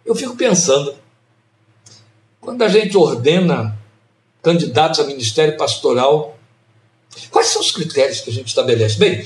Eu 0.06 0.14
fico 0.14 0.36
pensando, 0.36 0.94
quando 2.40 2.62
a 2.62 2.68
gente 2.68 2.96
ordena 2.96 3.76
candidatos 4.42 5.00
a 5.00 5.04
ministério 5.04 5.56
pastoral, 5.56 6.33
Quais 7.30 7.48
são 7.48 7.60
os 7.62 7.70
critérios 7.70 8.20
que 8.20 8.30
a 8.30 8.32
gente 8.32 8.48
estabelece? 8.48 8.98
Bem, 8.98 9.24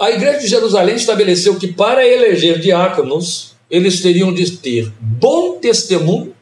a 0.00 0.10
Igreja 0.10 0.40
de 0.40 0.48
Jerusalém 0.48 0.96
estabeleceu 0.96 1.58
que 1.58 1.68
para 1.68 2.06
eleger 2.06 2.58
diáconos, 2.60 3.52
eles 3.70 4.00
teriam 4.00 4.32
de 4.32 4.50
ter 4.52 4.92
bom 5.00 5.58
testemunho, 5.58 6.34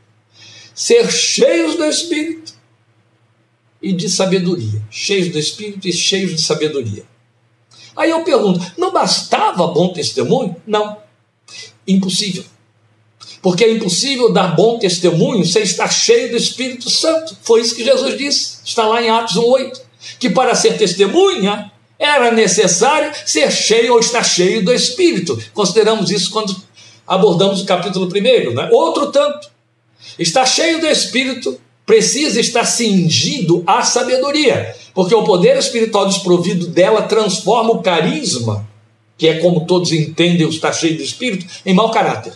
ser 0.75 1.11
cheios 1.11 1.77
do 1.77 1.85
Espírito 1.85 2.55
e 3.83 3.93
de 3.93 4.09
sabedoria. 4.09 4.83
Cheios 4.91 5.29
do 5.29 5.39
Espírito 5.39 5.87
e 5.89 5.93
cheios 5.93 6.35
de 6.35 6.43
sabedoria. 6.43 7.05
Aí 7.97 8.11
eu 8.11 8.23
pergunto: 8.25 8.61
não 8.77 8.93
bastava 8.93 9.67
bom 9.69 9.93
testemunho? 9.93 10.57
Não. 10.67 10.99
Impossível. 11.87 12.45
Porque 13.43 13.65
é 13.65 13.73
impossível 13.73 14.33
dar 14.33 14.55
bom 14.55 14.79
testemunho 14.79 15.45
sem 15.47 15.63
estar 15.63 15.89
cheio 15.89 16.31
do 16.31 16.37
Espírito 16.37 16.91
Santo. 16.91 17.37
Foi 17.43 17.61
isso 17.61 17.75
que 17.75 17.85
Jesus 17.85 18.17
disse. 18.17 18.59
Está 18.65 18.87
lá 18.87 19.03
em 19.03 19.09
Atos 19.09 19.37
1,8. 19.37 19.90
Que 20.19 20.31
para 20.31 20.55
ser 20.55 20.77
testemunha 20.77 21.71
era 21.99 22.33
necessário 22.33 23.13
ser 23.27 23.51
cheio 23.53 23.93
ou 23.93 24.01
estar 24.01 24.25
cheio 24.25 24.65
do 24.65 24.73
Espírito. 24.73 25.39
Consideramos 25.53 26.11
isso 26.11 26.31
quando 26.31 26.57
abordamos 27.07 27.61
o 27.61 27.67
capítulo 27.67 28.07
1. 28.07 28.55
Né? 28.55 28.69
Outro 28.73 29.13
tanto. 29.13 29.51
Estar 30.19 30.47
cheio 30.47 30.81
do 30.81 30.87
Espírito 30.87 31.61
precisa 31.85 32.41
estar 32.41 32.65
cingido 32.65 33.65
à 33.67 33.83
sabedoria, 33.83 34.77
porque 34.95 35.13
o 35.13 35.25
poder 35.25 35.57
espiritual 35.57 36.07
desprovido 36.07 36.69
dela 36.69 37.03
transforma 37.03 37.73
o 37.73 37.83
carisma, 37.83 38.65
que 39.19 39.27
é 39.27 39.41
como 39.41 39.67
todos 39.67 39.91
entendem 39.93 40.47
o 40.47 40.51
estar 40.51 40.73
cheio 40.73 40.97
do 40.97 41.03
Espírito, 41.03 41.47
em 41.67 41.75
mau 41.75 41.91
caráter. 41.91 42.33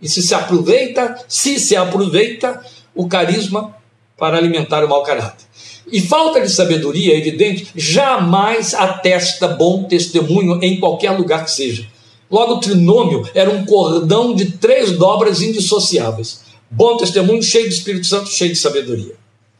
E 0.00 0.08
se 0.08 0.22
se 0.22 0.34
aproveita, 0.34 1.24
se 1.26 1.58
se 1.58 1.74
aproveita 1.74 2.62
o 2.94 3.08
carisma 3.08 3.74
para 4.18 4.36
alimentar 4.36 4.84
o 4.84 4.88
mau 4.88 5.02
caráter. 5.02 5.46
E 5.90 6.00
falta 6.00 6.40
de 6.40 6.48
sabedoria, 6.48 7.16
evidente, 7.16 7.68
jamais 7.74 8.74
atesta 8.74 9.48
bom 9.48 9.84
testemunho 9.84 10.62
em 10.62 10.78
qualquer 10.78 11.10
lugar 11.12 11.44
que 11.44 11.50
seja. 11.50 11.86
Logo, 12.30 12.54
o 12.54 12.60
trinômio 12.60 13.28
era 13.34 13.50
um 13.50 13.64
cordão 13.64 14.34
de 14.34 14.52
três 14.52 14.92
dobras 14.92 15.42
indissociáveis. 15.42 16.42
Bom 16.70 16.96
testemunho, 16.96 17.42
cheio 17.42 17.68
de 17.68 17.74
Espírito 17.74 18.06
Santo, 18.06 18.30
cheio 18.30 18.52
de 18.52 18.58
sabedoria. 18.58 19.16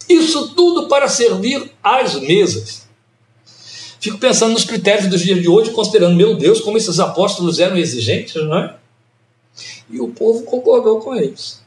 Isso 0.08 0.54
tudo 0.54 0.88
para 0.88 1.08
servir 1.08 1.70
às 1.82 2.14
mesas. 2.20 2.88
Fico 4.00 4.18
pensando 4.18 4.52
nos 4.52 4.64
critérios 4.64 5.08
dos 5.08 5.20
dias 5.20 5.42
de 5.42 5.48
hoje, 5.48 5.72
considerando, 5.72 6.16
meu 6.16 6.34
Deus, 6.34 6.60
como 6.60 6.78
esses 6.78 6.98
apóstolos 6.98 7.58
eram 7.58 7.76
exigentes, 7.76 8.34
não 8.34 8.56
é? 8.56 8.76
E 9.90 10.00
o 10.00 10.08
povo 10.08 10.42
concordou 10.44 11.00
com 11.00 11.14
eles. 11.14 11.60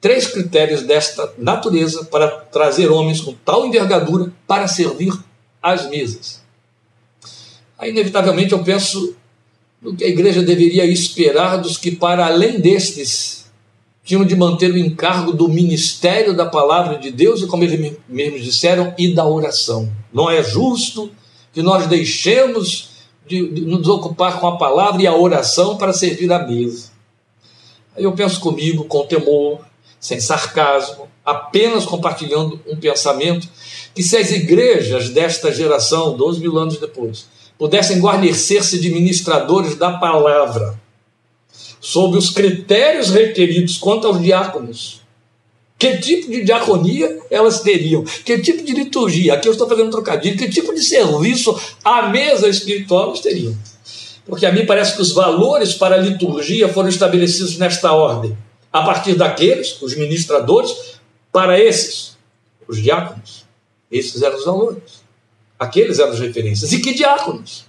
Três 0.00 0.26
critérios 0.28 0.82
desta 0.82 1.32
natureza 1.36 2.04
para 2.04 2.28
trazer 2.28 2.90
homens 2.90 3.20
com 3.20 3.34
tal 3.44 3.66
envergadura 3.66 4.32
para 4.46 4.66
servir 4.66 5.12
às 5.62 5.88
mesas. 5.90 6.40
Aí, 7.78 7.90
inevitavelmente, 7.90 8.52
eu 8.52 8.62
penso 8.62 9.14
no 9.80 9.94
que 9.94 10.04
a 10.04 10.08
igreja 10.08 10.42
deveria 10.42 10.84
esperar 10.84 11.58
dos 11.58 11.76
que, 11.76 11.90
para 11.90 12.26
além 12.26 12.60
destes, 12.60 13.46
tinham 14.04 14.24
de 14.24 14.34
manter 14.34 14.70
o 14.70 14.78
encargo 14.78 15.32
do 15.32 15.48
ministério 15.48 16.34
da 16.34 16.46
palavra 16.46 16.98
de 16.98 17.10
Deus 17.10 17.42
e, 17.42 17.46
como 17.46 17.64
eles 17.64 17.96
mesmos 18.08 18.42
disseram, 18.42 18.94
e 18.98 19.14
da 19.14 19.26
oração. 19.26 19.90
Não 20.12 20.30
é 20.30 20.42
justo 20.42 21.10
que 21.52 21.62
nós 21.62 21.86
deixemos 21.86 22.90
de, 23.26 23.48
de 23.48 23.60
nos 23.62 23.86
ocupar 23.86 24.40
com 24.40 24.46
a 24.46 24.56
palavra 24.56 25.02
e 25.02 25.06
a 25.06 25.14
oração 25.14 25.76
para 25.76 25.92
servir 25.92 26.32
à 26.32 26.44
mesa. 26.46 26.90
Aí 27.96 28.04
eu 28.04 28.12
penso 28.12 28.40
comigo 28.40 28.84
com 28.84 29.06
temor, 29.06 29.60
sem 30.00 30.18
sarcasmo, 30.18 31.08
apenas 31.24 31.84
compartilhando 31.84 32.58
um 32.66 32.76
pensamento, 32.76 33.46
que 33.94 34.02
se 34.02 34.16
as 34.16 34.30
igrejas 34.30 35.10
desta 35.10 35.52
geração, 35.52 36.16
12 36.16 36.40
mil 36.40 36.56
anos 36.58 36.78
depois, 36.78 37.26
pudessem 37.58 38.00
guarnecer-se 38.00 38.80
de 38.80 38.90
ministradores 38.90 39.76
da 39.76 39.92
palavra, 39.98 40.80
sob 41.80 42.16
os 42.16 42.30
critérios 42.30 43.10
requeridos 43.10 43.76
quanto 43.76 44.06
aos 44.06 44.20
diáconos, 44.20 45.00
que 45.80 45.96
tipo 45.96 46.30
de 46.30 46.44
diaconia 46.44 47.20
elas 47.30 47.60
teriam? 47.60 48.04
Que 48.22 48.38
tipo 48.38 48.62
de 48.62 48.74
liturgia? 48.74 49.32
Aqui 49.32 49.48
eu 49.48 49.52
estou 49.52 49.66
fazendo 49.66 49.86
um 49.86 49.90
trocadilho. 49.90 50.36
Que 50.36 50.46
tipo 50.46 50.74
de 50.74 50.82
serviço 50.82 51.58
à 51.82 52.08
mesa 52.08 52.46
espiritual 52.48 53.06
elas 53.06 53.20
teriam? 53.20 53.56
Porque 54.26 54.44
a 54.44 54.52
mim 54.52 54.66
parece 54.66 54.94
que 54.94 55.00
os 55.00 55.12
valores 55.12 55.72
para 55.72 55.94
a 55.94 55.98
liturgia 55.98 56.68
foram 56.68 56.90
estabelecidos 56.90 57.56
nesta 57.56 57.94
ordem. 57.94 58.36
A 58.72 58.82
partir 58.82 59.14
daqueles, 59.14 59.80
os 59.82 59.96
ministradores, 59.96 61.00
para 61.32 61.58
esses, 61.58 62.16
os 62.68 62.80
diáconos. 62.82 63.44
Esses 63.90 64.22
eram 64.22 64.36
os 64.36 64.44
valores. 64.44 65.02
Aqueles 65.58 65.98
eram 65.98 66.12
as 66.12 66.20
referências. 66.20 66.72
E 66.72 66.80
que 66.80 66.94
diáconos? 66.94 67.64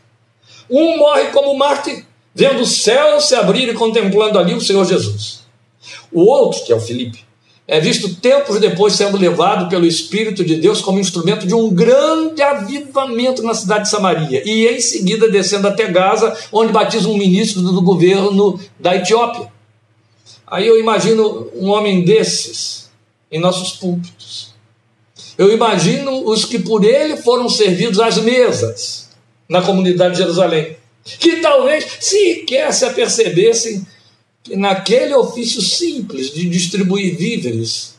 Um 0.70 0.98
morre 0.98 1.26
como 1.26 1.58
mártir, 1.58 2.06
vendo 2.34 2.62
o 2.62 2.66
céu 2.66 3.20
se 3.20 3.36
abrir 3.36 3.68
e 3.68 3.74
contemplando 3.74 4.40
ali 4.40 4.54
o 4.54 4.62
Senhor 4.62 4.86
Jesus. 4.86 5.42
O 6.12 6.22
outro, 6.22 6.64
que 6.64 6.72
é 6.72 6.76
o 6.76 6.80
Filipe, 6.80 7.26
é 7.68 7.80
visto 7.80 8.16
tempos 8.16 8.60
depois 8.60 8.94
sendo 8.94 9.18
levado 9.18 9.70
pelo 9.70 9.86
Espírito 9.86 10.44
de 10.44 10.56
Deus 10.56 10.82
como 10.82 11.00
instrumento 11.00 11.48
de 11.48 11.54
um 11.54 11.70
grande 11.70 12.42
avivamento 12.42 13.44
na 13.44 13.54
cidade 13.54 13.84
de 13.84 13.90
Samaria, 13.90 14.42
e 14.46 14.68
em 14.68 14.80
seguida 14.80 15.30
descendo 15.30 15.68
até 15.68 15.88
Gaza, 15.88 16.36
onde 16.52 16.72
batiza 16.72 17.08
um 17.08 17.18
ministro 17.18 17.62
do 17.62 17.82
governo 17.82 18.60
da 18.80 18.96
Etiópia. 18.96 19.51
Aí 20.52 20.68
eu 20.68 20.78
imagino 20.78 21.50
um 21.56 21.70
homem 21.70 22.04
desses 22.04 22.90
em 23.32 23.40
nossos 23.40 23.78
púlpitos. 23.78 24.54
Eu 25.38 25.50
imagino 25.50 26.28
os 26.30 26.44
que 26.44 26.60
por 26.60 26.84
ele 26.84 27.16
foram 27.16 27.48
servidos 27.48 28.02
às 28.02 28.18
mesas 28.18 29.10
na 29.48 29.62
comunidade 29.62 30.16
de 30.16 30.20
Jerusalém, 30.20 30.76
que 31.06 31.38
talvez 31.38 31.86
sequer 32.02 32.74
se 32.74 32.84
apercebessem 32.84 33.88
que 34.44 34.58
naquele 34.58 35.16
ofício 35.16 35.62
simples 35.62 36.34
de 36.34 36.50
distribuir 36.50 37.16
víveres 37.16 37.96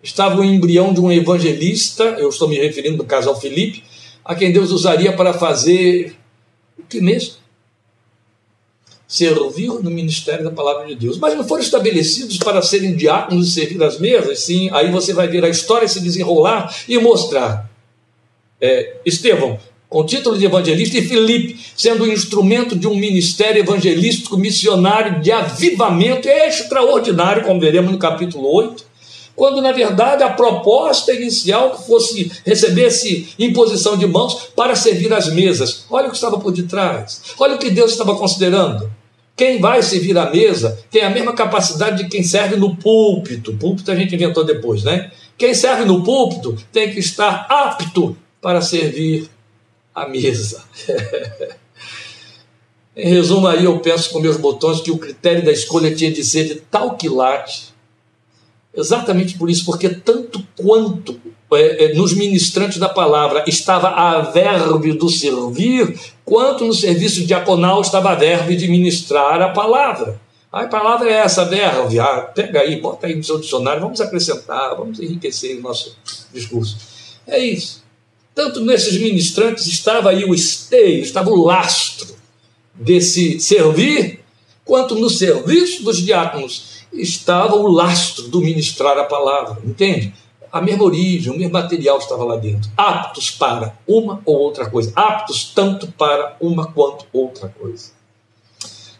estava 0.00 0.40
o 0.40 0.44
embrião 0.44 0.94
de 0.94 1.00
um 1.00 1.10
evangelista, 1.10 2.04
eu 2.18 2.28
estou 2.28 2.48
me 2.48 2.56
referindo 2.56 2.98
no 2.98 3.04
caso 3.04 3.28
ao 3.28 3.40
Filipe, 3.40 3.82
a 4.24 4.32
quem 4.32 4.52
Deus 4.52 4.70
usaria 4.70 5.12
para 5.12 5.34
fazer 5.34 6.14
o 6.78 6.84
que 6.84 7.00
mesmo? 7.00 7.34
Servir 9.08 9.68
no 9.68 9.90
ministério 9.90 10.44
da 10.44 10.50
palavra 10.50 10.86
de 10.86 10.94
Deus. 10.94 11.18
Mas 11.18 11.36
não 11.36 11.46
foram 11.46 11.62
estabelecidos 11.62 12.38
para 12.38 12.60
serem 12.60 12.96
diáconos 12.96 13.48
e 13.48 13.52
servir 13.52 13.82
as 13.82 13.98
mesas, 13.98 14.40
sim. 14.40 14.68
Aí 14.72 14.90
você 14.90 15.12
vai 15.12 15.28
ver 15.28 15.44
a 15.44 15.48
história 15.48 15.86
se 15.86 16.00
desenrolar 16.00 16.74
e 16.88 16.98
mostrar. 16.98 17.70
É, 18.60 18.96
Estevão 19.04 19.58
com 19.88 20.04
título 20.04 20.36
de 20.36 20.44
evangelista, 20.44 20.98
e 20.98 21.02
Filipe 21.02 21.58
sendo 21.76 22.04
um 22.04 22.08
instrumento 22.08 22.76
de 22.76 22.86
um 22.88 22.94
ministério 22.94 23.60
evangelístico 23.60 24.36
missionário 24.36 25.20
de 25.20 25.30
avivamento 25.30 26.28
extraordinário, 26.28 27.44
como 27.44 27.60
veremos 27.60 27.92
no 27.92 27.98
capítulo 27.98 28.52
8, 28.52 28.85
quando 29.36 29.60
na 29.60 29.70
verdade 29.70 30.24
a 30.24 30.30
proposta 30.30 31.12
inicial 31.12 31.78
fosse 31.78 32.32
recebesse 32.44 33.28
imposição 33.38 33.96
de 33.96 34.06
mãos 34.06 34.48
para 34.56 34.74
servir 34.74 35.12
as 35.12 35.30
mesas. 35.32 35.84
Olha 35.90 36.06
o 36.06 36.10
que 36.10 36.16
estava 36.16 36.40
por 36.40 36.50
detrás. 36.50 37.22
Olha 37.38 37.54
o 37.54 37.58
que 37.58 37.70
Deus 37.70 37.92
estava 37.92 38.16
considerando. 38.16 38.90
Quem 39.36 39.60
vai 39.60 39.82
servir 39.82 40.16
à 40.16 40.30
mesa 40.30 40.78
tem 40.90 41.02
a 41.02 41.10
mesma 41.10 41.34
capacidade 41.34 42.02
de 42.02 42.08
quem 42.08 42.22
serve 42.22 42.56
no 42.56 42.74
púlpito. 42.74 43.52
Púlpito 43.52 43.92
a 43.92 43.94
gente 43.94 44.14
inventou 44.14 44.42
depois, 44.42 44.82
né? 44.82 45.12
Quem 45.36 45.52
serve 45.52 45.84
no 45.84 46.02
púlpito 46.02 46.56
tem 46.72 46.90
que 46.90 46.98
estar 46.98 47.46
apto 47.50 48.16
para 48.40 48.62
servir 48.62 49.28
a 49.94 50.08
mesa. 50.08 50.64
em 52.96 53.10
resumo, 53.10 53.46
aí 53.46 53.64
eu 53.64 53.78
penso 53.80 54.08
com 54.10 54.20
meus 54.20 54.38
botões 54.38 54.80
que 54.80 54.90
o 54.90 54.96
critério 54.96 55.44
da 55.44 55.52
escolha 55.52 55.94
tinha 55.94 56.10
de 56.10 56.24
ser 56.24 56.44
de 56.44 56.54
tal 56.54 56.96
quilate, 56.96 57.74
exatamente 58.76 59.38
por 59.38 59.48
isso, 59.48 59.64
porque 59.64 59.88
tanto 59.88 60.44
quanto 60.56 61.18
é, 61.52 61.84
é, 61.84 61.94
nos 61.94 62.12
ministrantes 62.12 62.78
da 62.78 62.88
palavra 62.88 63.44
estava 63.46 63.88
a 63.88 64.20
verve 64.20 64.92
do 64.92 65.08
servir, 65.08 65.98
quanto 66.24 66.64
no 66.64 66.72
serviço 66.72 67.24
diaconal 67.24 67.80
estava 67.80 68.10
a 68.10 68.14
verve 68.14 68.56
de 68.56 68.68
ministrar 68.68 69.40
a 69.40 69.48
palavra. 69.50 70.20
A 70.52 70.64
palavra 70.66 71.10
é 71.10 71.14
essa, 71.14 71.44
verve. 71.44 71.98
Ah, 71.98 72.30
pega 72.34 72.60
aí, 72.60 72.80
bota 72.80 73.06
aí 73.06 73.14
no 73.14 73.22
seu 73.22 73.38
dicionário, 73.38 73.80
vamos 73.80 74.00
acrescentar, 74.00 74.76
vamos 74.76 74.98
enriquecer 74.98 75.58
o 75.58 75.62
nosso 75.62 75.96
discurso. 76.32 76.76
É 77.26 77.38
isso. 77.38 77.84
Tanto 78.34 78.60
nesses 78.60 79.00
ministrantes 79.00 79.66
estava 79.66 80.10
aí 80.10 80.24
o 80.24 80.34
esteio, 80.34 81.02
estava 81.02 81.30
o 81.30 81.44
lastro 81.44 82.14
desse 82.74 83.40
servir, 83.40 84.20
quanto 84.64 84.94
no 84.94 85.08
serviço 85.08 85.82
dos 85.82 85.98
diáconos 85.98 86.75
estava 86.92 87.54
o 87.54 87.66
lastro 87.66 88.28
do 88.28 88.40
ministrar 88.40 88.96
a 88.98 89.04
palavra, 89.04 89.58
entende? 89.64 90.14
A 90.50 90.60
mesma 90.60 90.84
origem, 90.84 91.32
o 91.32 91.36
mesmo 91.36 91.52
material 91.52 91.98
estava 91.98 92.24
lá 92.24 92.36
dentro, 92.36 92.70
aptos 92.76 93.30
para 93.30 93.76
uma 93.86 94.22
ou 94.24 94.36
outra 94.38 94.70
coisa, 94.70 94.92
aptos 94.94 95.52
tanto 95.54 95.88
para 95.88 96.36
uma 96.40 96.72
quanto 96.72 97.04
outra 97.12 97.48
coisa. 97.48 97.90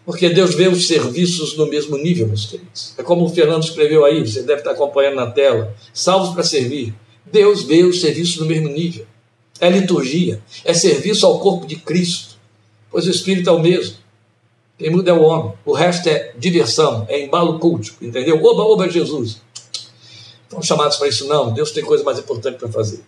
Porque 0.04 0.28
Deus 0.28 0.54
vê 0.54 0.68
os 0.68 0.86
serviços 0.86 1.56
no 1.56 1.66
mesmo 1.66 1.96
nível, 1.96 2.28
meus 2.28 2.46
queridos. 2.46 2.94
É 2.96 3.02
como 3.02 3.24
o 3.24 3.28
Fernando 3.28 3.64
escreveu 3.64 4.04
aí, 4.04 4.24
você 4.24 4.42
deve 4.42 4.60
estar 4.60 4.72
acompanhando 4.72 5.16
na 5.16 5.30
tela: 5.30 5.74
salvos 5.92 6.32
para 6.32 6.44
servir. 6.44 6.94
Deus 7.24 7.64
vê 7.64 7.82
os 7.82 8.00
serviços 8.00 8.38
no 8.38 8.46
mesmo 8.46 8.68
nível 8.68 9.06
é 9.60 9.68
liturgia, 9.68 10.40
é 10.64 10.74
serviço 10.74 11.26
ao 11.26 11.38
corpo 11.40 11.66
de 11.66 11.76
Cristo, 11.76 12.36
pois 12.90 13.06
o 13.06 13.10
Espírito 13.10 13.48
é 13.48 13.52
o 13.52 13.60
mesmo. 13.60 13.96
Quem 14.78 14.90
muda 14.90 15.10
é 15.10 15.14
o 15.14 15.22
homem, 15.22 15.52
o 15.64 15.72
resto 15.72 16.08
é 16.08 16.34
diversão, 16.36 17.06
é 17.08 17.24
embalo 17.24 17.58
cultico, 17.58 18.04
entendeu? 18.04 18.36
Oba, 18.44 18.62
oba, 18.62 18.88
Jesus. 18.90 19.40
Estão 20.44 20.62
chamados 20.62 20.96
para 20.96 21.08
isso, 21.08 21.26
não. 21.26 21.52
Deus 21.52 21.70
tem 21.70 21.82
coisa 21.82 22.04
mais 22.04 22.18
importante 22.18 22.58
para 22.58 22.68
fazer. 22.68 23.00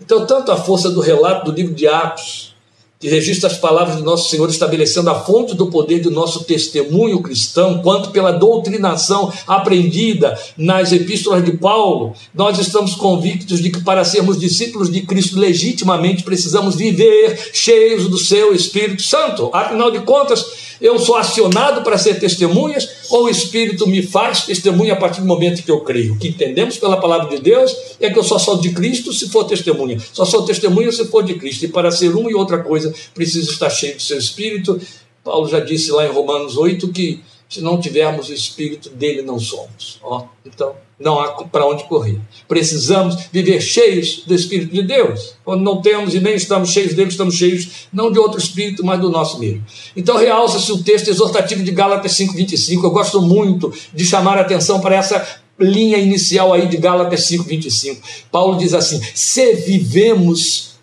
Então, 0.00 0.24
tanto 0.24 0.52
a 0.52 0.56
força 0.56 0.88
do 0.90 1.00
relato 1.00 1.50
do 1.50 1.56
livro 1.56 1.74
de 1.74 1.88
Atos, 1.88 2.54
que 3.00 3.08
registra 3.08 3.48
as 3.48 3.56
palavras 3.56 3.96
do 3.96 4.02
nosso 4.02 4.28
Senhor 4.28 4.48
estabelecendo 4.48 5.08
a 5.08 5.14
fonte 5.14 5.54
do 5.54 5.68
poder 5.68 6.00
do 6.00 6.10
nosso 6.10 6.44
testemunho 6.44 7.22
cristão, 7.22 7.80
quanto 7.80 8.10
pela 8.10 8.32
doutrinação 8.32 9.32
aprendida 9.46 10.36
nas 10.56 10.92
epístolas 10.92 11.44
de 11.44 11.52
Paulo, 11.52 12.14
nós 12.34 12.58
estamos 12.58 12.96
convictos 12.96 13.60
de 13.60 13.70
que 13.70 13.82
para 13.84 14.04
sermos 14.04 14.38
discípulos 14.38 14.90
de 14.90 15.02
Cristo 15.02 15.38
legitimamente 15.38 16.24
precisamos 16.24 16.74
viver 16.74 17.38
cheios 17.52 18.08
do 18.08 18.18
seu 18.18 18.52
Espírito 18.52 19.02
Santo. 19.02 19.48
Afinal 19.52 19.92
de 19.92 20.00
contas, 20.00 20.44
eu 20.80 20.98
sou 20.98 21.16
acionado 21.16 21.82
para 21.82 21.98
ser 21.98 22.18
testemunhas 22.18 22.88
ou 23.10 23.24
o 23.24 23.28
Espírito 23.28 23.86
me 23.86 24.02
faz 24.02 24.44
testemunha 24.44 24.92
a 24.92 24.96
partir 24.96 25.20
do 25.20 25.26
momento 25.26 25.62
que 25.62 25.70
eu 25.70 25.80
creio? 25.80 26.14
O 26.14 26.18
que 26.18 26.28
entendemos 26.28 26.76
pela 26.76 27.00
palavra 27.00 27.28
de 27.28 27.42
Deus 27.42 27.74
é 28.00 28.10
que 28.10 28.18
eu 28.18 28.24
só 28.24 28.38
sou 28.38 28.58
de 28.58 28.70
Cristo 28.72 29.12
se 29.12 29.28
for 29.28 29.44
testemunha, 29.44 29.98
só 30.12 30.24
sou 30.24 30.44
testemunha 30.44 30.90
se 30.92 31.04
for 31.06 31.22
de 31.22 31.34
Cristo, 31.34 31.64
e 31.64 31.68
para 31.68 31.90
ser 31.90 32.14
uma 32.14 32.30
e 32.30 32.34
outra 32.34 32.62
coisa 32.62 32.94
precisa 33.14 33.50
estar 33.50 33.70
cheio 33.70 33.96
do 33.96 34.02
seu 34.02 34.18
Espírito. 34.18 34.80
Paulo 35.24 35.48
já 35.48 35.60
disse 35.60 35.90
lá 35.90 36.06
em 36.06 36.10
Romanos 36.10 36.56
8 36.56 36.88
que 36.88 37.22
se 37.48 37.60
não 37.60 37.80
tivermos 37.80 38.28
o 38.28 38.32
Espírito 38.32 38.90
dele, 38.90 39.22
não 39.22 39.38
somos. 39.38 39.98
Então, 40.44 40.76
não 40.98 41.20
há 41.20 41.44
para 41.44 41.66
onde 41.66 41.84
correr. 41.84 42.20
Precisamos 42.48 43.16
viver 43.32 43.60
cheios 43.60 44.22
do 44.26 44.34
Espírito 44.34 44.72
de 44.72 44.82
Deus. 44.82 45.34
Quando 45.44 45.62
não 45.62 45.80
temos 45.80 46.14
e 46.14 46.20
nem 46.20 46.34
estamos 46.34 46.70
cheios 46.70 46.94
dele, 46.94 47.08
estamos 47.08 47.36
cheios 47.36 47.88
não 47.92 48.10
de 48.10 48.18
outro 48.18 48.38
Espírito, 48.38 48.84
mas 48.84 49.00
do 49.00 49.10
nosso 49.10 49.38
mesmo. 49.38 49.64
Então 49.96 50.16
realça-se 50.16 50.72
o 50.72 50.82
texto 50.82 51.08
exortativo 51.08 51.62
de 51.62 51.70
Gálatas 51.70 52.12
5,25. 52.12 52.82
Eu 52.82 52.90
gosto 52.90 53.22
muito 53.22 53.72
de 53.94 54.04
chamar 54.04 54.38
a 54.38 54.40
atenção 54.40 54.80
para 54.80 54.96
essa 54.96 55.24
linha 55.58 55.98
inicial 55.98 56.52
aí 56.52 56.66
de 56.66 56.76
Gálatas 56.76 57.20
5,25. 57.28 57.98
Paulo 58.30 58.58
diz 58.58 58.74
assim: 58.74 59.00
se 59.14 59.54
vivemos 59.54 60.78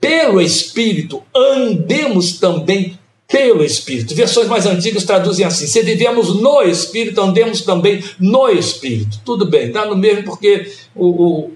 pelo 0.00 0.40
Espírito, 0.40 1.22
andemos 1.34 2.38
também 2.38 2.98
pelo 3.32 3.64
Espírito. 3.64 4.14
Versões 4.14 4.46
mais 4.46 4.66
antigas 4.66 5.04
traduzem 5.04 5.46
assim: 5.46 5.66
se 5.66 5.82
vivemos 5.82 6.38
no 6.38 6.62
Espírito, 6.62 7.20
andemos 7.22 7.62
também 7.62 8.04
no 8.20 8.50
Espírito. 8.50 9.20
Tudo 9.24 9.46
bem, 9.46 9.72
dá 9.72 9.86
no 9.86 9.96
mesmo 9.96 10.24
porque 10.24 10.70
o, 10.94 11.06
o, 11.06 11.50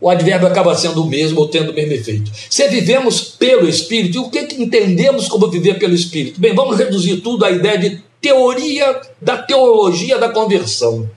o 0.00 0.08
advérbio 0.08 0.48
acaba 0.48 0.74
sendo 0.74 1.02
o 1.02 1.06
mesmo 1.06 1.40
ou 1.40 1.48
tendo 1.48 1.70
o 1.70 1.74
mesmo 1.74 1.92
efeito. 1.92 2.32
Se 2.48 2.66
vivemos 2.68 3.20
pelo 3.20 3.68
Espírito, 3.68 4.16
e 4.16 4.20
o 4.20 4.30
que, 4.30 4.46
que 4.46 4.62
entendemos 4.62 5.28
como 5.28 5.50
viver 5.50 5.78
pelo 5.78 5.94
Espírito? 5.94 6.40
Bem, 6.40 6.54
vamos 6.54 6.78
reduzir 6.78 7.18
tudo 7.18 7.44
à 7.44 7.50
ideia 7.50 7.78
de 7.78 8.02
teoria 8.18 8.98
da 9.20 9.36
teologia 9.36 10.16
da 10.16 10.30
conversão. 10.30 11.08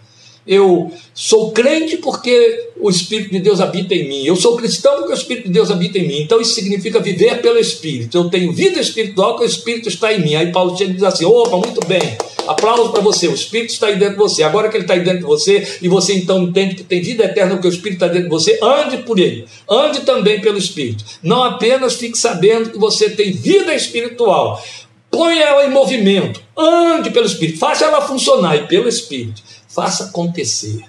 Eu 0.47 0.91
sou 1.13 1.51
crente 1.51 1.97
porque 1.97 2.69
o 2.79 2.87
Espírito 2.89 3.31
de 3.31 3.39
Deus 3.39 3.59
habita 3.59 3.95
em 3.95 4.07
mim. 4.07 4.23
Eu 4.25 4.35
sou 4.35 4.55
cristão 4.55 4.97
porque 4.97 5.11
o 5.11 5.15
Espírito 5.15 5.47
de 5.47 5.53
Deus 5.53 5.71
habita 5.71 5.97
em 5.97 6.07
mim. 6.07 6.21
Então 6.21 6.39
isso 6.39 6.53
significa 6.53 6.99
viver 6.99 7.41
pelo 7.41 7.57
Espírito. 7.57 8.15
Eu 8.15 8.29
tenho 8.29 8.53
vida 8.53 8.79
espiritual 8.79 9.31
porque 9.31 9.45
o 9.45 9.47
Espírito 9.47 9.89
está 9.89 10.13
em 10.13 10.21
mim. 10.21 10.35
Aí 10.35 10.51
Paulo 10.51 10.77
chega 10.77 10.91
e 10.91 10.93
diz 10.93 11.03
assim: 11.03 11.25
opa, 11.25 11.57
muito 11.57 11.83
bem, 11.87 12.15
aplauso 12.47 12.91
para 12.91 13.01
você. 13.01 13.27
O 13.27 13.33
Espírito 13.33 13.71
está 13.71 13.87
aí 13.87 13.95
dentro 13.95 14.13
de 14.13 14.19
você. 14.19 14.43
Agora 14.43 14.69
que 14.69 14.77
ele 14.77 14.83
está 14.83 14.93
aí 14.93 15.03
dentro 15.03 15.21
de 15.21 15.25
você 15.25 15.67
e 15.81 15.87
você 15.87 16.13
então 16.13 16.43
entende 16.43 16.75
que 16.75 16.83
tem 16.83 17.01
vida 17.01 17.23
eterna 17.23 17.55
porque 17.55 17.67
o 17.67 17.73
Espírito 17.73 18.03
está 18.03 18.07
dentro 18.07 18.29
de 18.29 18.29
você, 18.29 18.59
ande 18.61 18.97
por 18.97 19.17
ele. 19.17 19.47
Ande 19.67 20.01
também 20.01 20.39
pelo 20.41 20.59
Espírito. 20.59 21.03
Não 21.23 21.43
apenas 21.43 21.95
fique 21.95 22.17
sabendo 22.17 22.69
que 22.69 22.77
você 22.77 23.09
tem 23.09 23.31
vida 23.31 23.73
espiritual. 23.73 24.63
Põe 25.09 25.39
ela 25.39 25.65
em 25.65 25.71
movimento. 25.71 26.41
Ande 26.57 27.09
pelo 27.09 27.25
Espírito. 27.25 27.57
Faça 27.57 27.85
ela 27.85 28.01
funcionar 28.01 28.57
e 28.57 28.67
pelo 28.67 28.87
Espírito. 28.87 29.41
Faça 29.75 30.05
acontecer, 30.05 30.81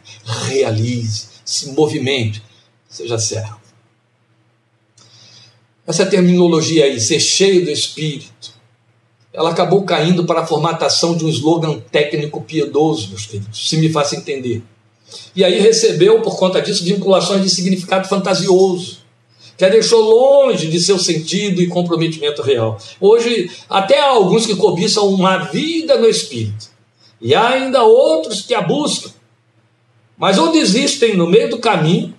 realize, 0.44 1.26
se 1.44 1.70
movimente, 1.72 2.40
seja 2.88 3.18
servo. 3.18 3.60
Essa 5.84 6.06
terminologia 6.06 6.84
aí, 6.84 7.00
ser 7.00 7.18
cheio 7.18 7.64
do 7.64 7.70
Espírito, 7.72 8.54
ela 9.32 9.50
acabou 9.50 9.82
caindo 9.82 10.24
para 10.24 10.42
a 10.42 10.46
formatação 10.46 11.16
de 11.16 11.24
um 11.24 11.28
slogan 11.28 11.80
técnico 11.90 12.40
piedoso, 12.42 13.08
meus 13.08 13.26
queridos, 13.26 13.68
se 13.68 13.76
me 13.76 13.90
faça 13.90 14.14
entender. 14.14 14.62
E 15.34 15.44
aí 15.44 15.58
recebeu, 15.58 16.22
por 16.22 16.36
conta 16.38 16.62
disso, 16.62 16.84
vinculações 16.84 17.42
de 17.42 17.50
significado 17.50 18.06
fantasioso, 18.06 18.98
que 19.58 19.64
a 19.64 19.68
deixou 19.68 20.00
longe 20.00 20.68
de 20.68 20.78
seu 20.78 20.96
sentido 20.96 21.60
e 21.60 21.66
comprometimento 21.66 22.40
real. 22.40 22.78
Hoje, 23.00 23.50
até 23.68 23.98
há 23.98 24.10
alguns 24.10 24.46
que 24.46 24.54
cobiçam 24.54 25.08
uma 25.08 25.38
vida 25.38 25.98
no 25.98 26.08
Espírito 26.08 26.75
e 27.20 27.34
há 27.34 27.48
ainda 27.48 27.82
outros 27.82 28.42
que 28.42 28.54
a 28.54 28.60
buscam, 28.60 29.10
mas 30.16 30.38
ou 30.38 30.52
desistem 30.52 31.16
no 31.16 31.26
meio 31.26 31.50
do 31.50 31.58
caminho, 31.58 32.14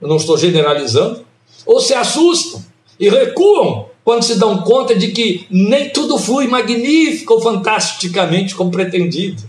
eu 0.00 0.08
não 0.08 0.16
estou 0.16 0.36
generalizando, 0.36 1.24
ou 1.66 1.80
se 1.80 1.94
assustam 1.94 2.64
e 2.98 3.08
recuam 3.08 3.88
quando 4.04 4.22
se 4.22 4.38
dão 4.38 4.62
conta 4.62 4.94
de 4.94 5.08
que 5.08 5.46
nem 5.50 5.90
tudo 5.90 6.18
flui 6.18 6.46
magnífico 6.46 7.34
ou 7.34 7.40
fantasticamente 7.40 8.54
como 8.54 8.70
pretendido. 8.70 9.42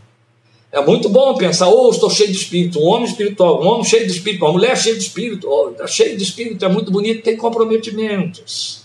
É 0.72 0.80
muito 0.82 1.10
bom 1.10 1.36
pensar, 1.36 1.68
oh, 1.68 1.90
estou 1.90 2.10
cheio 2.10 2.32
de 2.32 2.38
espírito, 2.38 2.80
um 2.80 2.86
homem 2.86 3.06
espiritual, 3.06 3.62
um 3.62 3.68
homem 3.68 3.84
cheio 3.84 4.06
de 4.06 4.12
espírito, 4.14 4.46
uma 4.46 4.54
mulher 4.54 4.78
cheia 4.78 4.96
de 4.96 5.02
espírito, 5.02 5.48
oh, 5.50 5.70
está 5.70 5.86
cheio 5.86 6.16
de 6.16 6.24
espírito, 6.24 6.64
é 6.64 6.70
muito 6.70 6.92
bonito, 6.92 7.24
tem 7.24 7.36
comprometimentos. 7.36 8.84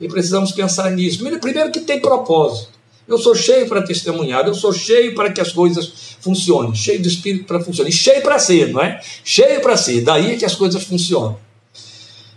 E 0.00 0.06
precisamos 0.06 0.52
pensar 0.52 0.90
nisso. 0.90 1.18
Primeiro 1.40 1.72
que 1.72 1.80
tem 1.80 2.00
propósito. 2.00 2.73
Eu 3.06 3.18
sou 3.18 3.34
cheio 3.34 3.68
para 3.68 3.82
testemunhar, 3.82 4.46
eu 4.46 4.54
sou 4.54 4.72
cheio 4.72 5.14
para 5.14 5.30
que 5.30 5.40
as 5.40 5.52
coisas 5.52 6.16
funcionem, 6.20 6.74
cheio 6.74 7.00
de 7.00 7.08
espírito 7.08 7.44
para 7.44 7.60
funcionar, 7.60 7.88
e 7.88 7.92
cheio 7.92 8.22
para 8.22 8.38
ser, 8.38 8.72
não 8.72 8.80
é? 8.80 9.00
Cheio 9.22 9.60
para 9.60 9.76
ser, 9.76 10.00
daí 10.02 10.32
é 10.32 10.36
que 10.36 10.44
as 10.44 10.54
coisas 10.54 10.82
funcionam. 10.82 11.36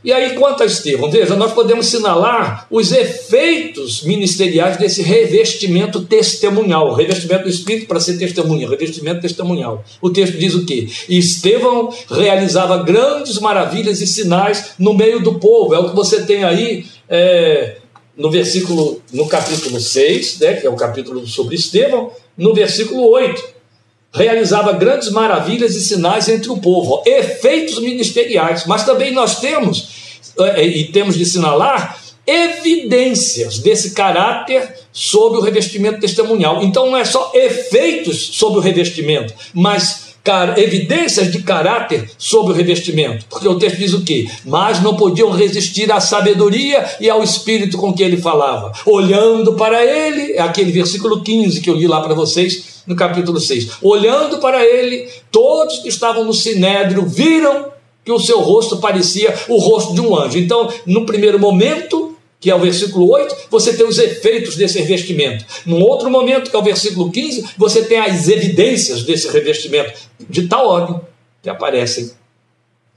E 0.03 0.13
aí, 0.13 0.35
quanto 0.35 0.63
a 0.63 0.65
Estevão, 0.65 1.09
veja, 1.09 1.35
nós 1.35 1.51
podemos 1.51 1.87
sinalar 1.87 2.67
os 2.69 2.91
efeitos 2.91 4.03
ministeriais 4.03 4.77
desse 4.77 5.01
revestimento 5.01 6.01
testemunhal, 6.01 6.93
revestimento 6.93 7.43
do 7.43 7.49
Espírito 7.49 7.87
para 7.87 7.99
ser 7.99 8.17
testemunha, 8.17 8.69
revestimento 8.69 9.21
testemunhal. 9.21 9.83
O 9.99 10.09
texto 10.09 10.37
diz 10.37 10.53
o 10.53 10.65
quê? 10.65 10.87
Estevão 11.09 11.93
realizava 12.09 12.83
grandes 12.83 13.39
maravilhas 13.39 13.99
e 13.99 14.07
sinais 14.07 14.71
no 14.77 14.93
meio 14.93 15.19
do 15.21 15.39
povo, 15.39 15.73
é 15.73 15.79
o 15.79 15.89
que 15.89 15.95
você 15.95 16.23
tem 16.25 16.43
aí. 16.43 16.85
É, 17.09 17.77
no 18.17 18.31
versículo, 18.31 19.01
no 19.13 19.27
capítulo 19.27 19.79
6, 19.79 20.39
né, 20.39 20.53
que 20.55 20.65
é 20.65 20.69
o 20.69 20.75
capítulo 20.75 21.25
sobre 21.27 21.55
Estevão, 21.55 22.11
no 22.35 22.53
versículo 22.53 23.07
8. 23.09 23.57
Realizava 24.11 24.73
grandes 24.73 25.09
maravilhas 25.11 25.75
e 25.75 25.81
sinais 25.81 26.27
entre 26.27 26.49
o 26.49 26.57
povo, 26.57 27.03
efeitos 27.05 27.79
ministeriais, 27.79 28.65
mas 28.65 28.83
também 28.83 29.11
nós 29.11 29.39
temos, 29.39 29.89
é, 30.39 30.65
e 30.65 30.91
temos 30.91 31.15
de 31.15 31.25
sinalar, 31.25 32.01
evidências 32.25 33.59
desse 33.59 33.91
caráter 33.91 34.75
sobre 34.91 35.37
o 35.37 35.41
revestimento 35.41 35.99
testemunhal. 35.99 36.63
Então 36.63 36.87
não 36.87 36.97
é 36.97 37.05
só 37.05 37.31
efeitos 37.33 38.31
sobre 38.33 38.59
o 38.59 38.61
revestimento, 38.61 39.33
mas 39.53 40.06
evidências 40.57 41.31
de 41.31 41.41
caráter 41.43 42.09
sobre 42.17 42.53
o 42.53 42.55
revestimento. 42.55 43.25
Porque 43.29 43.47
o 43.47 43.57
texto 43.57 43.77
diz 43.77 43.93
o 43.93 44.03
quê? 44.03 44.27
Mas 44.45 44.81
não 44.81 44.95
podiam 44.95 45.31
resistir 45.31 45.91
à 45.91 45.99
sabedoria 45.99 46.85
e 46.99 47.09
ao 47.09 47.23
espírito 47.23 47.77
com 47.77 47.93
que 47.93 48.03
ele 48.03 48.17
falava. 48.17 48.71
Olhando 48.85 49.53
para 49.53 49.83
ele, 49.83 50.33
é 50.33 50.41
aquele 50.41 50.71
versículo 50.71 51.21
15 51.21 51.61
que 51.61 51.69
eu 51.69 51.75
li 51.75 51.87
lá 51.87 52.01
para 52.01 52.13
vocês 52.13 52.77
no 52.87 52.95
capítulo 52.95 53.39
6. 53.39 53.69
Olhando 53.81 54.37
para 54.37 54.65
ele, 54.65 55.09
todos 55.31 55.79
que 55.79 55.89
estavam 55.89 56.23
no 56.23 56.33
sinédrio 56.33 57.05
viram 57.05 57.67
que 58.03 58.11
o 58.11 58.19
seu 58.19 58.39
rosto 58.39 58.77
parecia 58.77 59.33
o 59.49 59.57
rosto 59.57 59.93
de 59.93 59.99
um 59.99 60.17
anjo. 60.17 60.39
Então, 60.39 60.69
no 60.85 61.05
primeiro 61.05 61.37
momento, 61.37 62.06
que 62.39 62.51
é 62.51 62.55
o 62.55 62.59
versículo 62.59 63.09
8, 63.11 63.35
você 63.49 63.75
tem 63.75 63.87
os 63.87 63.97
efeitos 63.97 64.55
desse 64.55 64.79
revestimento. 64.79 65.45
Num 65.65 65.81
outro 65.81 66.09
momento, 66.09 66.49
que 66.49 66.55
é 66.55 66.59
o 66.59 66.63
versículo 66.63 67.11
15, 67.11 67.49
você 67.57 67.83
tem 67.83 67.99
as 67.99 68.27
evidências 68.27 69.03
desse 69.03 69.27
revestimento, 69.29 69.99
de 70.29 70.47
tal 70.47 70.67
ordem 70.67 71.01
que 71.41 71.49
aparecem 71.49 72.11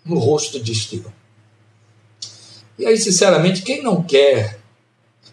no 0.05 0.19
rosto 0.19 0.61
de 0.61 0.73
Estevão. 0.73 1.13
E 2.79 2.87
aí, 2.87 2.97
sinceramente, 2.97 3.63
quem 3.63 3.83
não 3.83 4.03
quer, 4.03 4.59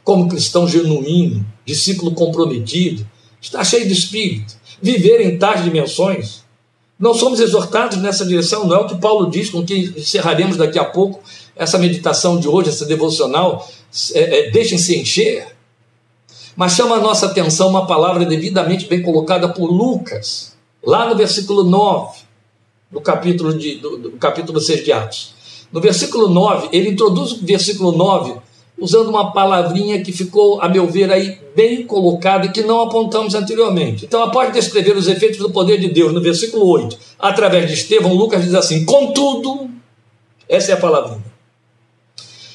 como 0.04 0.28
cristão 0.28 0.68
genuíno, 0.68 1.46
discípulo 1.66 2.12
comprometido, 2.12 3.06
estar 3.42 3.64
cheio 3.64 3.88
de 3.88 3.94
espírito, 3.94 4.56
viver 4.82 5.22
em 5.22 5.38
tais 5.38 5.64
dimensões, 5.64 6.44
não 7.00 7.14
somos 7.14 7.40
exortados 7.40 7.98
nessa 8.00 8.26
direção, 8.26 8.66
não 8.66 8.76
é 8.76 8.80
o 8.80 8.88
que 8.88 8.98
Paulo 8.98 9.30
diz, 9.30 9.50
com 9.50 9.66
que 9.66 9.94
encerraremos 9.98 10.58
daqui 10.58 10.80
a 10.80 10.86
pouco 10.86 11.22
essa 11.56 11.78
meditação 11.78 12.40
de 12.40 12.48
hoje, 12.48 12.70
essa 12.70 12.86
devocional, 12.86 13.70
é, 14.14 14.48
é, 14.48 14.52
deixem-se 14.52 14.98
encher. 14.98 15.48
Mas 16.56 16.74
chama 16.74 16.96
a 16.96 17.00
nossa 17.00 17.28
atenção 17.28 17.70
uma 17.70 17.86
palavra 17.86 18.26
devidamente 18.26 18.88
bem 18.88 19.02
colocada 19.02 19.50
por 19.50 19.70
Lucas, 19.70 20.56
lá 20.84 21.08
no 21.08 21.16
versículo 21.16 21.64
9, 21.64 22.20
do 22.92 23.00
capítulo, 23.00 23.54
de, 23.54 23.76
do, 23.76 23.98
do 23.98 24.12
capítulo 24.14 24.60
6 24.60 24.84
de 24.84 24.92
Atos. 24.92 25.36
No 25.72 25.82
versículo 25.82 26.30
9, 26.30 26.70
ele 26.72 26.90
introduz 26.90 27.34
o 27.34 27.46
versículo 27.46 27.92
9 27.92 28.36
usando 28.80 29.10
uma 29.10 29.32
palavrinha 29.32 30.02
que 30.04 30.12
ficou, 30.12 30.62
a 30.62 30.70
meu 30.70 30.88
ver, 30.88 31.12
aí 31.12 31.40
bem 31.56 31.86
colocada 31.86 32.46
e 32.46 32.52
que 32.52 32.62
não 32.62 32.82
apontamos 32.82 33.34
anteriormente. 33.34 34.06
Então, 34.06 34.22
após 34.22 34.54
descrever 34.54 34.96
os 34.96 35.08
efeitos 35.08 35.40
do 35.40 35.50
poder 35.50 35.80
de 35.80 35.90
Deus 35.90 36.14
no 36.14 36.22
versículo 36.22 36.68
8, 36.68 36.98
através 37.18 37.68
de 37.68 37.74
Estevão, 37.74 38.14
Lucas 38.14 38.44
diz 38.44 38.54
assim: 38.54 38.86
Contudo, 38.86 39.70
essa 40.48 40.72
é 40.72 40.74
a 40.76 40.78
palavrinha. 40.78 41.27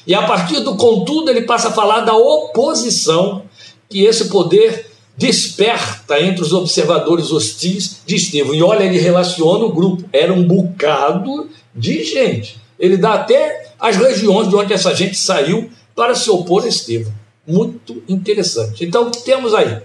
E 0.05 0.13
a 0.13 0.23
partir 0.23 0.59
do 0.61 0.75
contudo, 0.75 1.29
ele 1.29 1.43
passa 1.43 1.69
a 1.69 1.71
falar 1.71 2.01
da 2.01 2.15
oposição 2.15 3.43
que 3.89 4.03
esse 4.03 4.29
poder 4.29 4.91
desperta 5.15 6.19
entre 6.19 6.41
os 6.41 6.51
observadores 6.51 7.31
hostis 7.31 8.01
de 8.05 8.15
Estevão. 8.15 8.53
E 8.53 8.63
olha, 8.63 8.83
ele 8.83 8.97
relaciona 8.97 9.65
o 9.65 9.71
grupo. 9.71 10.03
Era 10.11 10.33
um 10.33 10.43
bocado 10.43 11.49
de 11.73 12.03
gente. 12.03 12.59
Ele 12.79 12.97
dá 12.97 13.13
até 13.13 13.71
as 13.79 13.95
regiões 13.95 14.49
de 14.49 14.55
onde 14.55 14.73
essa 14.73 14.93
gente 14.93 15.15
saiu 15.15 15.69
para 15.95 16.15
se 16.15 16.29
opor 16.29 16.63
a 16.63 16.67
Estevão. 16.67 17.13
Muito 17.47 18.03
interessante. 18.09 18.83
Então, 18.83 19.11
temos 19.11 19.53
aí? 19.53 19.77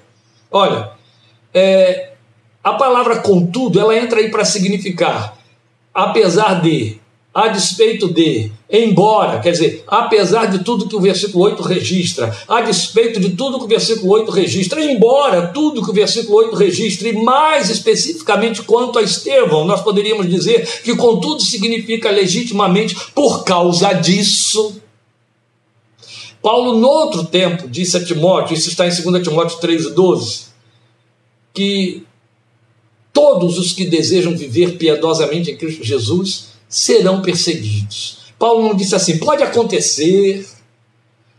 Olha, 0.50 0.90
é, 1.52 2.12
a 2.64 2.72
palavra 2.72 3.20
contudo, 3.20 3.78
ela 3.78 3.96
entra 3.96 4.20
aí 4.20 4.30
para 4.30 4.44
significar 4.44 5.38
apesar 5.98 6.60
de, 6.60 7.00
a 7.38 7.46
despeito 7.46 8.08
de, 8.08 8.50
embora, 8.68 9.38
quer 9.38 9.52
dizer, 9.52 9.84
apesar 9.86 10.46
de 10.46 10.64
tudo 10.64 10.88
que 10.88 10.96
o 10.96 11.00
versículo 11.00 11.44
8 11.44 11.62
registra, 11.62 12.36
a 12.48 12.62
despeito 12.62 13.20
de 13.20 13.30
tudo 13.30 13.60
que 13.60 13.64
o 13.64 13.68
versículo 13.68 14.12
8 14.14 14.28
registra, 14.32 14.84
embora 14.84 15.46
tudo 15.46 15.84
que 15.84 15.90
o 15.90 15.94
versículo 15.94 16.36
8 16.38 16.56
registra, 16.56 17.08
e 17.08 17.12
mais 17.12 17.70
especificamente 17.70 18.62
quanto 18.62 18.98
a 18.98 19.02
Estevão, 19.02 19.64
nós 19.64 19.80
poderíamos 19.80 20.28
dizer 20.28 20.66
que 20.82 20.96
contudo 20.96 21.40
significa 21.40 22.10
legitimamente 22.10 22.96
por 23.14 23.44
causa 23.44 23.92
disso. 23.92 24.82
Paulo, 26.42 26.76
no 26.76 26.88
outro 26.88 27.22
tempo, 27.22 27.68
disse 27.68 27.96
a 27.96 28.04
Timóteo, 28.04 28.54
isso 28.54 28.68
está 28.68 28.84
em 28.84 28.90
2 28.90 29.22
Timóteo 29.22 29.58
3,12, 29.60 30.46
que 31.54 32.02
todos 33.12 33.58
os 33.58 33.72
que 33.72 33.84
desejam 33.84 34.36
viver 34.36 34.76
piedosamente 34.76 35.52
em 35.52 35.56
Cristo 35.56 35.84
Jesus 35.84 36.47
serão 36.68 37.22
perseguidos. 37.22 38.18
Paulo 38.38 38.68
não 38.68 38.74
disse 38.74 38.94
assim: 38.94 39.18
pode 39.18 39.42
acontecer, 39.42 40.46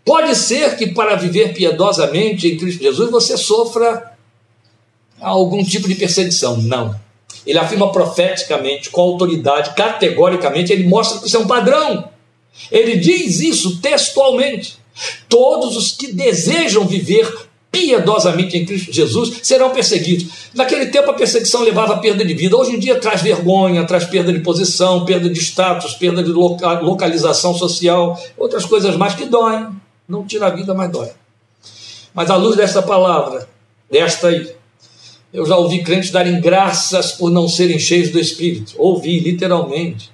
pode 0.03 0.35
ser 0.35 0.75
que 0.75 0.87
para 0.87 1.15
viver 1.15 1.53
piedosamente 1.53 2.47
em 2.47 2.57
Cristo 2.57 2.81
Jesus 2.81 3.11
você 3.11 3.37
sofra 3.37 4.17
algum 5.19 5.63
tipo 5.63 5.87
de 5.87 5.95
perseguição. 5.95 6.57
Não. 6.57 6.99
Ele 7.45 7.57
afirma 7.57 7.91
profeticamente, 7.91 8.89
com 8.89 9.01
autoridade, 9.01 9.73
categoricamente, 9.75 10.73
ele 10.73 10.87
mostra 10.87 11.19
que 11.19 11.27
isso 11.27 11.37
é 11.37 11.39
um 11.39 11.47
padrão. 11.47 12.09
Ele 12.71 12.97
diz 12.97 13.39
isso 13.39 13.79
textualmente. 13.79 14.77
Todos 15.29 15.77
os 15.77 15.93
que 15.93 16.11
desejam 16.11 16.85
viver 16.85 17.48
piedosamente 17.71 18.57
em 18.57 18.65
Cristo 18.65 18.91
Jesus 18.91 19.39
serão 19.43 19.69
perseguidos. 19.71 20.27
Naquele 20.53 20.87
tempo 20.87 21.11
a 21.11 21.13
perseguição 21.13 21.61
levava 21.61 21.95
a 21.95 21.97
perda 21.97 22.25
de 22.25 22.33
vida. 22.33 22.57
Hoje 22.57 22.75
em 22.75 22.79
dia 22.79 22.99
traz 22.99 23.21
vergonha, 23.21 23.85
traz 23.85 24.05
perda 24.05 24.33
de 24.33 24.39
posição, 24.39 25.05
perda 25.05 25.29
de 25.29 25.39
status, 25.39 25.93
perda 25.93 26.23
de 26.23 26.31
localização 26.31 27.53
social, 27.53 28.19
outras 28.37 28.65
coisas 28.65 28.95
mais 28.95 29.13
que 29.13 29.25
doem. 29.25 29.67
Não 30.07 30.25
tira 30.25 30.47
a 30.47 30.49
vida, 30.49 30.73
mas 30.73 30.91
dói. 30.91 31.09
Mas 32.13 32.29
à 32.31 32.35
luz 32.35 32.55
desta 32.55 32.81
palavra, 32.81 33.47
desta 33.89 34.29
aí, 34.29 34.51
eu 35.31 35.45
já 35.45 35.55
ouvi 35.55 35.83
crentes 35.83 36.09
darem 36.09 36.41
graças 36.41 37.11
por 37.11 37.29
não 37.29 37.47
serem 37.47 37.77
cheios 37.77 38.09
do 38.09 38.19
Espírito. 38.19 38.73
Ouvi, 38.77 39.19
literalmente. 39.19 40.11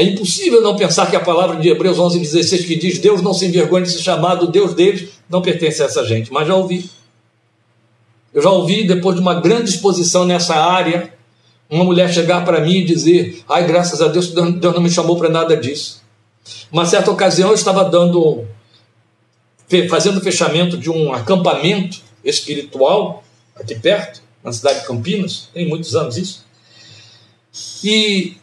É 0.00 0.02
impossível 0.02 0.62
não 0.62 0.76
pensar 0.76 1.10
que 1.10 1.14
a 1.14 1.20
palavra 1.20 1.60
de 1.60 1.68
Hebreus 1.68 1.98
11,16 1.98 2.66
que 2.66 2.74
diz 2.74 2.98
Deus 2.98 3.20
não 3.20 3.34
se 3.34 3.44
envergonha 3.44 3.84
de 3.84 3.92
ser 3.92 3.98
chamado 3.98 4.46
Deus 4.46 4.72
deles, 4.72 5.10
não 5.28 5.42
pertence 5.42 5.82
a 5.82 5.84
essa 5.84 6.06
gente, 6.06 6.32
mas 6.32 6.48
já 6.48 6.54
ouvi. 6.54 6.88
Eu 8.32 8.40
já 8.40 8.48
ouvi, 8.48 8.86
depois 8.86 9.16
de 9.16 9.20
uma 9.20 9.38
grande 9.38 9.68
exposição 9.68 10.24
nessa 10.24 10.54
área, 10.54 11.12
uma 11.68 11.84
mulher 11.84 12.10
chegar 12.10 12.46
para 12.46 12.62
mim 12.62 12.78
e 12.78 12.84
dizer: 12.86 13.44
Ai, 13.46 13.66
graças 13.66 14.00
a 14.00 14.08
Deus, 14.08 14.28
Deus 14.28 14.74
não 14.74 14.80
me 14.80 14.88
chamou 14.88 15.18
para 15.18 15.28
nada 15.28 15.54
disso. 15.54 16.00
Uma 16.72 16.86
certa 16.86 17.10
ocasião 17.10 17.50
eu 17.50 17.54
estava 17.54 17.84
dando, 17.84 18.46
fazendo 19.90 20.16
o 20.16 20.22
fechamento 20.22 20.78
de 20.78 20.88
um 20.88 21.12
acampamento 21.12 22.00
espiritual 22.24 23.22
aqui 23.54 23.74
perto, 23.74 24.22
na 24.42 24.50
cidade 24.50 24.80
de 24.80 24.86
Campinas, 24.86 25.50
tem 25.52 25.68
muitos 25.68 25.94
anos 25.94 26.16
isso. 26.16 26.46
E 27.84 28.39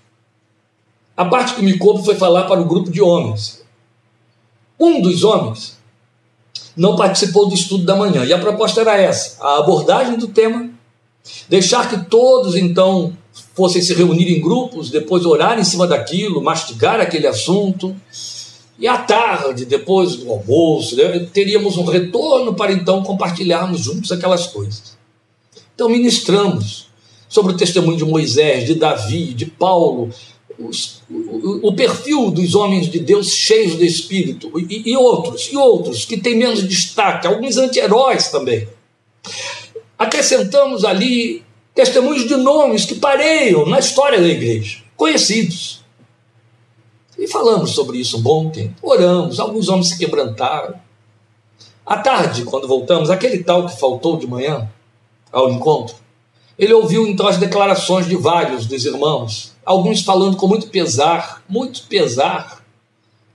a 1.17 1.25
parte 1.25 1.55
que 1.55 1.63
me 1.63 1.79
coube 1.79 2.05
foi 2.05 2.13
falar 2.13 2.43
para 2.43 2.61
o 2.61 2.65
grupo 2.65 2.91
de 2.91 3.01
homens. 3.01 3.63
Um 4.79 5.01
dos 5.01 5.23
homens 5.23 5.75
não 6.75 6.95
participou 6.95 7.47
do 7.47 7.55
estudo 7.55 7.83
da 7.83 7.95
manhã, 7.95 8.23
e 8.23 8.31
a 8.31 8.37
proposta 8.37 8.81
era 8.81 8.95
essa: 8.95 9.43
a 9.43 9.57
abordagem 9.57 10.15
do 10.15 10.27
tema, 10.27 10.69
deixar 11.49 11.89
que 11.89 12.05
todos 12.05 12.55
então 12.55 13.17
fossem 13.55 13.81
se 13.81 13.95
reunir 13.95 14.31
em 14.31 14.39
grupos, 14.39 14.91
depois 14.91 15.25
orar 15.25 15.59
em 15.59 15.63
cima 15.63 15.87
daquilo, 15.87 16.43
mastigar 16.43 16.99
aquele 16.99 17.25
assunto. 17.25 17.95
E 18.79 18.87
à 18.87 18.99
tarde, 18.99 19.65
depois 19.65 20.17
do 20.17 20.29
almoço, 20.31 20.95
né, 20.95 21.27
teríamos 21.33 21.77
um 21.77 21.83
retorno 21.83 22.53
para 22.53 22.71
então 22.71 23.01
compartilharmos 23.01 23.81
juntos 23.81 24.11
aquelas 24.11 24.45
coisas. 24.45 24.95
Então, 25.73 25.89
ministramos 25.89 26.87
sobre 27.27 27.53
o 27.53 27.57
testemunho 27.57 27.97
de 27.97 28.05
Moisés, 28.05 28.67
de 28.67 28.75
Davi, 28.75 29.33
de 29.33 29.47
Paulo, 29.47 30.11
os, 30.59 31.01
o, 31.09 31.67
o, 31.67 31.75
perfil 31.75 32.31
dos 32.31 32.55
homens 32.55 32.89
de 32.89 32.99
Deus 32.99 33.31
cheios 33.31 33.75
do 33.75 33.83
Espírito, 33.83 34.51
e, 34.59 34.91
e 34.91 34.97
outros, 34.97 35.49
e 35.51 35.55
outros, 35.55 36.05
que 36.05 36.17
têm 36.17 36.35
menos 36.35 36.67
destaque, 36.67 37.27
alguns 37.27 37.57
anti-heróis 37.57 38.29
também. 38.29 38.67
Acrescentamos 39.97 40.83
ali 40.83 41.43
testemunhos 41.75 42.27
de 42.27 42.35
nomes 42.35 42.85
que 42.85 42.95
pareiam 42.95 43.65
na 43.67 43.79
história 43.79 44.19
da 44.19 44.27
igreja, 44.27 44.79
conhecidos. 44.95 45.81
E 47.17 47.27
falamos 47.27 47.71
sobre 47.71 47.99
isso 47.99 48.17
um 48.17 48.21
bom 48.21 48.49
tempo. 48.49 48.75
Oramos, 48.81 49.39
alguns 49.39 49.69
homens 49.69 49.89
se 49.89 49.97
quebrantaram. 49.97 50.75
À 51.85 51.97
tarde, 51.97 52.43
quando 52.43 52.67
voltamos, 52.67 53.09
aquele 53.09 53.43
tal 53.43 53.65
que 53.65 53.79
faltou 53.79 54.17
de 54.17 54.27
manhã 54.27 54.69
ao 55.31 55.49
encontro, 55.51 55.95
ele 56.57 56.73
ouviu 56.73 57.07
então 57.07 57.27
as 57.27 57.37
declarações 57.37 58.07
de 58.07 58.15
vários 58.15 58.65
dos 58.65 58.85
irmãos 58.85 59.55
alguns 59.67 60.01
falando 60.01 60.37
com 60.37 60.47
muito 60.47 60.67
pesar, 60.67 61.43
muito 61.49 61.83
pesar, 61.83 62.63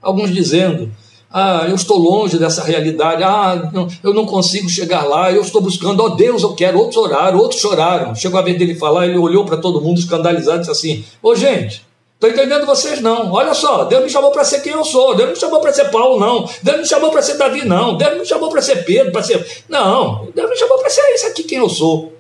alguns 0.00 0.32
dizendo: 0.32 0.90
Ah, 1.30 1.66
eu 1.68 1.74
estou 1.74 1.98
longe 1.98 2.38
dessa 2.38 2.64
realidade, 2.64 3.22
ah, 3.22 3.70
não, 3.70 3.86
eu 4.02 4.14
não 4.14 4.24
consigo 4.24 4.66
chegar 4.66 5.04
lá, 5.04 5.30
eu 5.30 5.42
estou 5.42 5.60
buscando, 5.60 6.00
ó 6.00 6.06
oh, 6.06 6.10
Deus, 6.10 6.42
eu 6.42 6.54
quero. 6.54 6.78
Outros 6.78 6.96
oraram, 6.96 7.38
outros 7.38 7.60
choraram. 7.60 8.14
Chegou 8.14 8.40
a 8.40 8.42
vez 8.42 8.58
dele 8.58 8.74
falar, 8.74 9.06
ele 9.06 9.18
olhou 9.18 9.44
para 9.44 9.58
todo 9.58 9.82
mundo 9.82 9.98
escandalizado 9.98 10.56
e 10.56 10.60
disse 10.60 10.70
assim: 10.70 11.04
Ô 11.22 11.28
oh, 11.30 11.34
gente, 11.34 11.84
Estou 12.14 12.30
entendendo 12.30 12.64
vocês 12.64 13.00
não. 13.00 13.32
Olha 13.32 13.52
só, 13.52 13.82
Deus 13.82 14.04
me 14.04 14.08
chamou 14.08 14.30
para 14.30 14.44
ser 14.44 14.60
quem 14.60 14.72
eu 14.72 14.84
sou. 14.84 15.12
Deus 15.16 15.30
me 15.30 15.36
chamou 15.36 15.60
para 15.60 15.72
ser 15.72 15.90
Paulo, 15.90 16.20
não. 16.20 16.48
Deus 16.62 16.78
me 16.78 16.86
chamou 16.86 17.10
para 17.10 17.20
ser 17.20 17.36
Davi, 17.36 17.66
não. 17.66 17.96
Deus 17.96 18.16
me 18.16 18.24
chamou 18.24 18.48
para 18.48 18.62
ser 18.62 18.84
Pedro, 18.84 19.10
para 19.10 19.24
ser. 19.24 19.64
Não. 19.68 20.28
Deus 20.32 20.48
me 20.48 20.56
chamou 20.56 20.78
para 20.78 20.88
ser 20.88 21.02
isso 21.14 21.26
aqui 21.26 21.42
quem 21.42 21.58
eu 21.58 21.68
sou. 21.68 22.12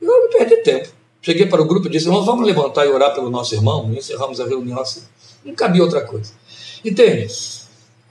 Eu 0.00 0.06
não 0.06 0.28
perdi 0.28 0.58
tempo. 0.58 0.97
Cheguei 1.28 1.44
para 1.44 1.60
o 1.60 1.66
grupo 1.66 1.88
e 1.88 1.90
disse: 1.90 2.06
Irmãos, 2.06 2.24
vamos 2.24 2.46
levantar 2.46 2.86
e 2.86 2.88
orar 2.88 3.14
pelo 3.14 3.28
nosso 3.28 3.54
irmão. 3.54 3.92
E 3.92 3.98
encerramos 3.98 4.40
a 4.40 4.46
reunião 4.46 4.80
assim. 4.80 5.02
Não 5.44 5.54
cabia 5.54 5.82
outra 5.82 6.00
coisa. 6.00 6.32
Entende? 6.82 7.30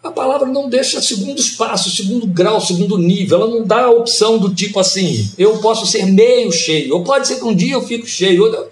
A 0.04 0.12
palavra 0.12 0.48
não 0.48 0.70
deixa 0.70 1.02
segundo 1.02 1.40
espaço, 1.40 1.90
segundo 1.90 2.28
grau, 2.28 2.62
segundo 2.62 2.96
nível. 2.96 3.42
Ela 3.42 3.50
não 3.50 3.66
dá 3.66 3.86
a 3.86 3.90
opção 3.90 4.38
do 4.38 4.54
tipo 4.54 4.80
assim: 4.80 5.32
eu 5.36 5.58
posso 5.58 5.88
ser 5.88 6.06
meio 6.06 6.52
cheio, 6.52 6.94
ou 6.94 7.04
pode 7.04 7.28
ser 7.28 7.38
que 7.38 7.44
um 7.44 7.56
dia 7.56 7.74
eu 7.74 7.82
fico 7.82 8.06
cheio. 8.06 8.70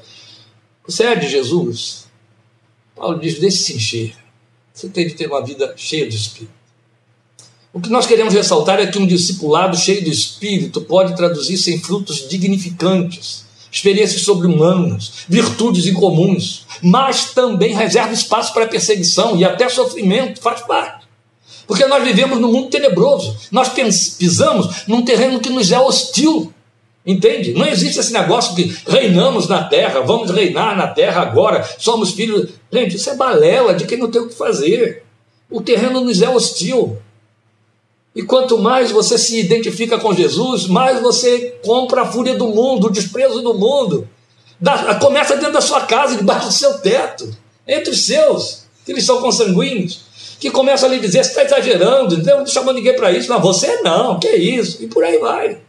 Você 0.86 1.06
é 1.06 1.16
de 1.16 1.28
Jesus? 1.28 2.06
Paulo 2.96 3.20
diz: 3.20 3.40
deixe 3.40 3.58
se 3.58 3.74
encher. 3.74 4.16
Você 4.72 4.90
tem 4.90 5.08
de 5.08 5.16
ter 5.16 5.26
uma 5.26 5.44
vida 5.44 5.74
cheia 5.76 6.08
de 6.08 6.16
espírito. 6.16 6.54
O 7.74 7.82
que 7.82 7.90
nós 7.90 8.06
queremos 8.06 8.32
ressaltar 8.32 8.80
é 8.80 8.86
que 8.86 9.00
um 9.00 9.08
discipulado 9.08 9.76
cheio 9.76 10.04
de 10.04 10.12
espírito 10.12 10.82
pode 10.82 11.16
traduzir-se 11.16 11.74
em 11.74 11.80
frutos 11.80 12.30
dignificantes 12.30 13.45
experiências 13.76 14.22
sobre-humanas, 14.22 15.26
virtudes 15.28 15.86
incomuns, 15.86 16.66
mas 16.82 17.34
também 17.34 17.76
reserva 17.76 18.14
espaço 18.14 18.54
para 18.54 18.68
perseguição 18.68 19.36
e 19.36 19.44
até 19.44 19.68
sofrimento, 19.68 20.42
faz 20.42 20.62
parte. 20.62 21.06
Porque 21.68 21.86
nós 21.86 22.02
vivemos 22.02 22.40
num 22.40 22.52
mundo 22.52 22.70
tenebroso, 22.70 23.36
nós 23.52 23.70
pisamos 24.18 24.88
num 24.88 25.02
terreno 25.02 25.42
que 25.42 25.50
nos 25.50 25.74
é 25.74 25.80
hostil. 25.80 26.54
Entende? 27.06 27.54
Não 27.54 27.68
existe 27.68 28.00
esse 28.00 28.14
negócio 28.14 28.56
que 28.56 28.76
reinamos 28.88 29.48
na 29.48 29.66
terra, 29.66 30.00
vamos 30.02 30.32
reinar 30.32 30.76
na 30.78 30.88
terra 30.88 31.22
agora, 31.22 31.68
somos 31.78 32.12
filhos. 32.12 32.52
Gente, 32.72 32.96
isso 32.96 33.10
é 33.10 33.16
balela 33.16 33.76
de 33.76 33.86
quem 33.86 33.98
não 33.98 34.10
tem 34.10 34.22
o 34.22 34.30
que 34.30 34.36
fazer. 34.36 35.04
O 35.52 35.62
terreno 35.62 36.02
nos 36.02 36.22
é 36.22 36.30
hostil. 36.30 36.98
E 38.16 38.24
quanto 38.24 38.58
mais 38.58 38.92
você 38.92 39.18
se 39.18 39.38
identifica 39.38 40.00
com 40.00 40.14
Jesus, 40.14 40.68
mais 40.68 41.02
você 41.02 41.60
compra 41.64 42.04
a 42.04 42.06
fúria 42.06 42.36
do 42.36 42.48
mundo, 42.48 42.88
o 42.88 42.92
desprezo 42.92 43.42
do 43.42 43.54
mundo. 43.54 44.08
Da, 44.58 44.96
começa 44.96 45.36
dentro 45.36 45.52
da 45.52 45.60
sua 45.60 45.82
casa, 45.82 46.16
debaixo 46.16 46.48
do 46.48 46.54
seu 46.54 46.80
teto, 46.80 47.36
entre 47.68 47.92
os 47.92 48.06
seus, 48.06 48.64
que 48.86 48.94
eles 48.94 49.04
são 49.04 49.20
consanguíneos, 49.20 50.06
que 50.40 50.50
começam 50.50 50.88
a 50.88 50.94
lhe 50.94 51.00
dizer: 51.00 51.26
você 51.26 51.42
está 51.42 51.44
exagerando, 51.44 52.16
Deus 52.16 52.40
não 52.40 52.48
chamou 52.48 52.74
ninguém 52.74 52.96
para 52.96 53.12
isso. 53.12 53.30
Não, 53.30 53.42
você 53.42 53.82
não, 53.82 54.18
que 54.18 54.30
é 54.30 54.38
isso? 54.38 54.82
E 54.82 54.88
por 54.88 55.04
aí 55.04 55.18
vai. 55.18 55.60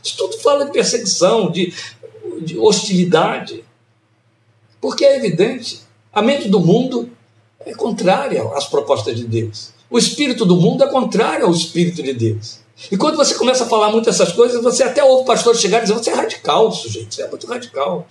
Isso 0.00 0.16
tudo 0.16 0.38
fala 0.38 0.64
de 0.64 0.70
perseguição, 0.70 1.50
de, 1.50 1.74
de 2.40 2.56
hostilidade. 2.56 3.64
Porque 4.80 5.04
é 5.04 5.16
evidente, 5.16 5.80
a 6.12 6.22
mente 6.22 6.48
do 6.48 6.60
mundo 6.60 7.10
é 7.66 7.74
contrária 7.74 8.42
às 8.54 8.66
propostas 8.66 9.16
de 9.16 9.24
Deus. 9.24 9.71
O 9.92 9.98
espírito 9.98 10.46
do 10.46 10.56
mundo 10.56 10.82
é 10.82 10.86
contrário 10.86 11.44
ao 11.44 11.52
espírito 11.52 12.02
de 12.02 12.14
Deus. 12.14 12.60
E 12.90 12.96
quando 12.96 13.16
você 13.16 13.34
começa 13.34 13.64
a 13.64 13.68
falar 13.68 13.90
muito 13.90 14.08
essas 14.08 14.32
coisas, 14.32 14.62
você 14.62 14.82
até 14.82 15.04
ouve 15.04 15.22
o 15.22 15.26
pastor 15.26 15.54
chegar 15.54 15.78
e 15.78 15.82
dizer: 15.82 15.92
você 15.92 16.10
é 16.10 16.14
radical, 16.14 16.72
sujeito, 16.72 17.14
você 17.14 17.22
é 17.22 17.28
muito 17.28 17.46
radical. 17.46 18.06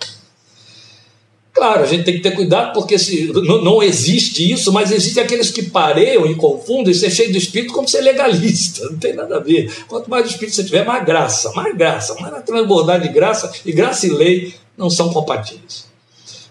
Claro, 1.52 1.82
a 1.82 1.86
gente 1.86 2.04
tem 2.04 2.14
que 2.14 2.20
ter 2.20 2.30
cuidado 2.30 2.72
porque 2.72 2.96
se, 2.98 3.30
não, 3.34 3.62
não 3.62 3.82
existe 3.82 4.50
isso, 4.50 4.72
mas 4.72 4.92
existem 4.92 5.22
aqueles 5.22 5.50
que 5.50 5.64
pareiam 5.64 6.24
e 6.24 6.36
confundem 6.36 6.94
ser 6.94 7.10
cheio 7.10 7.32
do 7.32 7.36
Espírito 7.36 7.74
como 7.74 7.88
ser 7.88 8.00
legalista. 8.00 8.88
Não 8.88 8.98
tem 8.98 9.12
nada 9.12 9.36
a 9.36 9.40
ver. 9.40 9.70
Quanto 9.88 10.08
mais 10.08 10.30
Espírito 10.30 10.54
você 10.54 10.64
tiver, 10.64 10.86
mais 10.86 11.04
graça, 11.04 11.52
mais 11.52 11.76
graça, 11.76 12.14
mais 12.14 12.44
transbordar 12.44 13.00
de 13.02 13.08
graça, 13.08 13.52
e 13.66 13.72
graça 13.72 14.06
e 14.06 14.10
lei 14.10 14.54
não 14.78 14.88
são 14.88 15.12
compatíveis. 15.12 15.91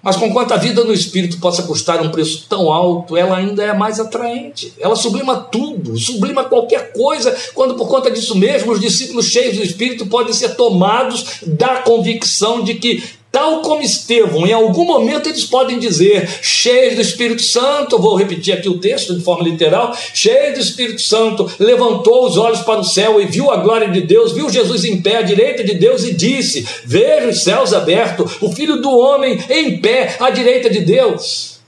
Mas 0.01 0.15
conquanto 0.15 0.51
a 0.53 0.57
vida 0.57 0.83
no 0.83 0.93
Espírito 0.93 1.37
possa 1.39 1.63
custar 1.63 2.01
um 2.01 2.09
preço 2.09 2.45
tão 2.49 2.71
alto, 2.71 3.15
ela 3.15 3.37
ainda 3.37 3.63
é 3.63 3.73
mais 3.73 3.99
atraente. 3.99 4.73
Ela 4.79 4.95
sublima 4.95 5.35
tudo, 5.35 5.97
sublima 5.97 6.45
qualquer 6.45 6.91
coisa, 6.91 7.35
quando 7.53 7.75
por 7.75 7.87
conta 7.87 8.09
disso 8.09 8.35
mesmo 8.35 8.71
os 8.71 8.79
discípulos 8.79 9.27
cheios 9.27 9.57
do 9.57 9.63
Espírito 9.63 10.07
podem 10.07 10.33
ser 10.33 10.55
tomados 10.55 11.41
da 11.45 11.77
convicção 11.77 12.63
de 12.63 12.75
que 12.75 13.20
Tal 13.31 13.61
como 13.61 13.81
Estevão, 13.81 14.45
em 14.45 14.51
algum 14.51 14.83
momento 14.83 15.29
eles 15.29 15.45
podem 15.45 15.79
dizer, 15.79 16.27
cheios 16.41 16.95
do 16.95 17.01
Espírito 17.01 17.41
Santo, 17.41 17.97
vou 17.97 18.17
repetir 18.17 18.53
aqui 18.53 18.67
o 18.67 18.77
texto 18.77 19.15
de 19.15 19.23
forma 19.23 19.47
literal, 19.47 19.95
cheio 20.13 20.53
do 20.53 20.59
Espírito 20.59 21.01
Santo, 21.01 21.49
levantou 21.57 22.27
os 22.27 22.35
olhos 22.35 22.59
para 22.59 22.81
o 22.81 22.83
céu 22.83 23.21
e 23.21 23.25
viu 23.25 23.49
a 23.49 23.57
glória 23.57 23.89
de 23.89 24.01
Deus, 24.01 24.33
viu 24.33 24.49
Jesus 24.49 24.83
em 24.83 25.01
pé 25.01 25.17
à 25.17 25.21
direita 25.21 25.63
de 25.63 25.75
Deus 25.75 26.03
e 26.03 26.13
disse: 26.13 26.67
Veja 26.83 27.29
os 27.29 27.41
céus 27.41 27.71
abertos, 27.71 28.33
o 28.41 28.51
Filho 28.51 28.81
do 28.81 28.91
Homem 28.91 29.39
em 29.49 29.79
pé 29.79 30.17
à 30.19 30.29
direita 30.29 30.69
de 30.69 30.81
Deus. 30.81 31.61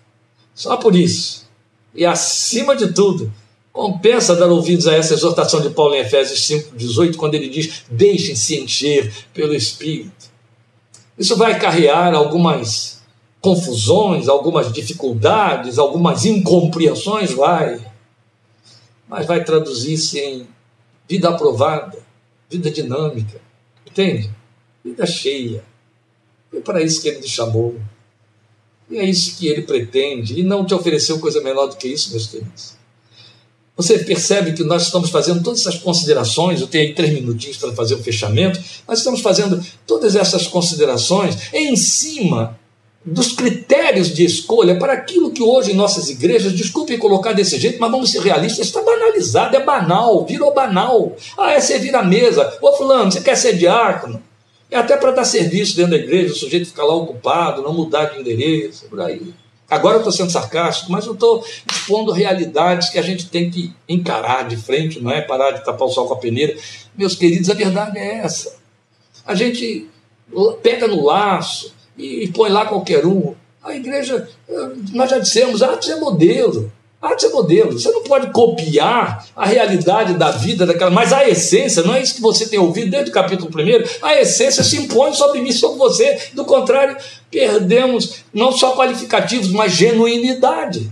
Só 0.54 0.76
por 0.76 0.94
isso, 0.94 1.46
e 1.96 2.06
acima 2.06 2.76
de 2.76 2.92
tudo, 2.92 3.32
compensa 3.72 4.36
dar 4.36 4.48
ouvidos 4.48 4.86
a 4.86 4.96
essa 4.96 5.14
exortação 5.14 5.62
de 5.62 5.70
Paulo 5.70 5.96
em 5.96 6.02
Efésios 6.02 6.42
5,18, 6.42 7.16
quando 7.16 7.36
ele 7.36 7.48
diz: 7.48 7.84
Deixem-se 7.90 8.60
encher 8.60 9.14
pelo 9.34 9.56
Espírito. 9.56 10.23
Isso 11.18 11.36
vai 11.38 11.60
carrear 11.60 12.14
algumas 12.14 13.02
confusões, 13.40 14.28
algumas 14.28 14.72
dificuldades, 14.72 15.78
algumas 15.78 16.26
incompreensões, 16.26 17.32
vai. 17.32 17.86
Mas 19.08 19.26
vai 19.26 19.44
traduzir-se 19.44 20.20
em 20.20 20.48
vida 21.08 21.30
aprovada, 21.30 22.00
vida 22.50 22.72
dinâmica, 22.72 23.40
entende? 23.86 24.32
Vida 24.84 25.06
cheia. 25.06 25.64
Foi 26.50 26.62
para 26.62 26.82
isso 26.82 27.02
que 27.02 27.10
ele 27.10 27.20
te 27.20 27.30
chamou. 27.30 27.80
E 28.90 28.98
é 28.98 29.06
isso 29.06 29.38
que 29.38 29.48
ele 29.48 29.64
pretende. 29.64 30.40
E 30.40 30.44
não 30.44 30.66
te 30.66 30.74
ofereceu 30.74 31.20
coisa 31.20 31.42
menor 31.42 31.68
do 31.68 31.76
que 31.76 31.88
isso, 31.88 32.12
meus 32.12 32.28
queridos. 32.28 32.76
Você 33.76 34.00
percebe 34.00 34.54
que 34.54 34.64
nós 34.64 34.84
estamos 34.84 35.10
fazendo 35.10 35.42
todas 35.42 35.62
essas 35.62 35.76
considerações, 35.76 36.62
eu 36.62 36.68
tenho 36.68 36.88
aí 36.88 36.94
três 36.94 37.12
minutinhos 37.12 37.58
para 37.58 37.74
fazer 37.74 37.96
o 37.96 38.04
fechamento, 38.04 38.60
nós 38.88 39.00
estamos 39.00 39.22
fazendo 39.22 39.64
todas 39.88 40.16
essas 40.16 40.46
considerações 40.46 41.52
em 41.52 41.76
cima 41.76 42.60
dos 43.06 43.34
critérios 43.34 44.14
de 44.14 44.24
escolha 44.24 44.78
para 44.78 44.94
aquilo 44.94 45.32
que 45.32 45.42
hoje 45.42 45.72
em 45.72 45.76
nossas 45.76 46.10
igrejas, 46.10 46.54
desculpem 46.54 46.98
colocar 46.98 47.34
desse 47.34 47.60
jeito, 47.60 47.80
mas 47.80 47.92
vamos 47.92 48.12
ser 48.12 48.22
realistas, 48.22 48.68
está 48.68 48.82
banalizado, 48.82 49.58
é 49.58 49.64
banal, 49.64 50.26
virou 50.26 50.54
banal. 50.54 51.16
Ah, 51.38 51.52
é 51.52 51.60
servir 51.60 51.94
a 51.96 52.04
mesa. 52.04 52.58
Ô 52.62 52.72
fulano, 52.74 53.12
você 53.12 53.20
quer 53.20 53.36
ser 53.36 53.58
diácono? 53.58 54.22
É 54.72 54.78
até 54.78 54.96
para 54.96 55.12
dar 55.12 55.26
serviço 55.26 55.76
dentro 55.76 55.92
da 55.92 55.98
igreja, 55.98 56.34
o 56.34 56.36
sujeito 56.36 56.68
ficar 56.68 56.86
lá 56.86 56.96
ocupado, 56.96 57.62
não 57.62 57.74
mudar 57.74 58.06
de 58.06 58.20
endereço, 58.20 58.86
por 58.86 59.02
aí. 59.02 59.34
Agora 59.70 59.96
eu 59.96 60.00
estou 60.00 60.12
sendo 60.12 60.32
sarcástico, 60.32 60.92
mas 60.92 61.06
eu 61.06 61.14
estou 61.14 61.44
expondo 61.72 62.12
realidades 62.12 62.90
que 62.90 63.00
a 63.00 63.02
gente 63.02 63.28
tem 63.30 63.50
que 63.50 63.74
encarar 63.90 64.48
de 64.48 64.56
frente, 64.56 65.02
não 65.02 65.12
é 65.12 65.22
parar 65.22 65.52
de 65.52 65.66
tapar 65.66 65.88
o 65.88 65.92
sol 65.92 66.08
com 66.08 66.14
a 66.14 66.18
peneira. 66.18 66.56
Meus 66.96 67.16
queridos, 67.16 67.50
a 67.50 67.54
verdade 67.54 67.98
é 67.98 68.18
essa. 68.18 68.56
A 69.26 69.34
gente 69.34 69.90
pega 70.62 70.88
no 70.88 71.04
laço 71.04 71.74
e 71.98 72.28
põe 72.28 72.50
lá 72.50 72.66
qualquer 72.66 73.06
um. 73.06 73.36
A 73.64 73.74
igreja, 73.76 74.30
nós 74.92 75.10
já 75.10 75.20
dissemos, 75.20 75.64
Atos 75.64 75.90
é 75.90 75.96
modelo. 75.96 76.72
Atos 77.04 77.26
é 77.26 77.30
modelo. 77.30 77.74
Você 77.74 77.92
não 77.92 78.02
pode 78.02 78.32
copiar 78.32 79.28
a 79.36 79.46
realidade 79.46 80.14
da 80.14 80.32
vida 80.32 80.66
daquela, 80.66 80.90
mas 80.90 81.12
a 81.12 81.28
essência, 81.28 81.84
não 81.84 81.94
é 81.94 82.02
isso 82.02 82.16
que 82.16 82.22
você 82.22 82.48
tem 82.48 82.58
ouvido 82.58 82.92
desde 82.92 83.10
o 83.10 83.14
capítulo 83.14 83.52
1, 83.54 84.06
a 84.08 84.22
essência 84.22 84.64
se 84.64 84.78
impõe 84.78 85.14
sobre 85.14 85.42
mim, 85.42 85.52
sobre 85.52 85.78
você. 85.78 86.30
Do 86.32 86.46
contrário, 86.46 86.96
perdemos 87.30 88.24
não 88.34 88.54
só 88.54 88.74
qualificativos, 88.74 89.50
mas 89.52 89.74
genuinidade. 89.74 90.90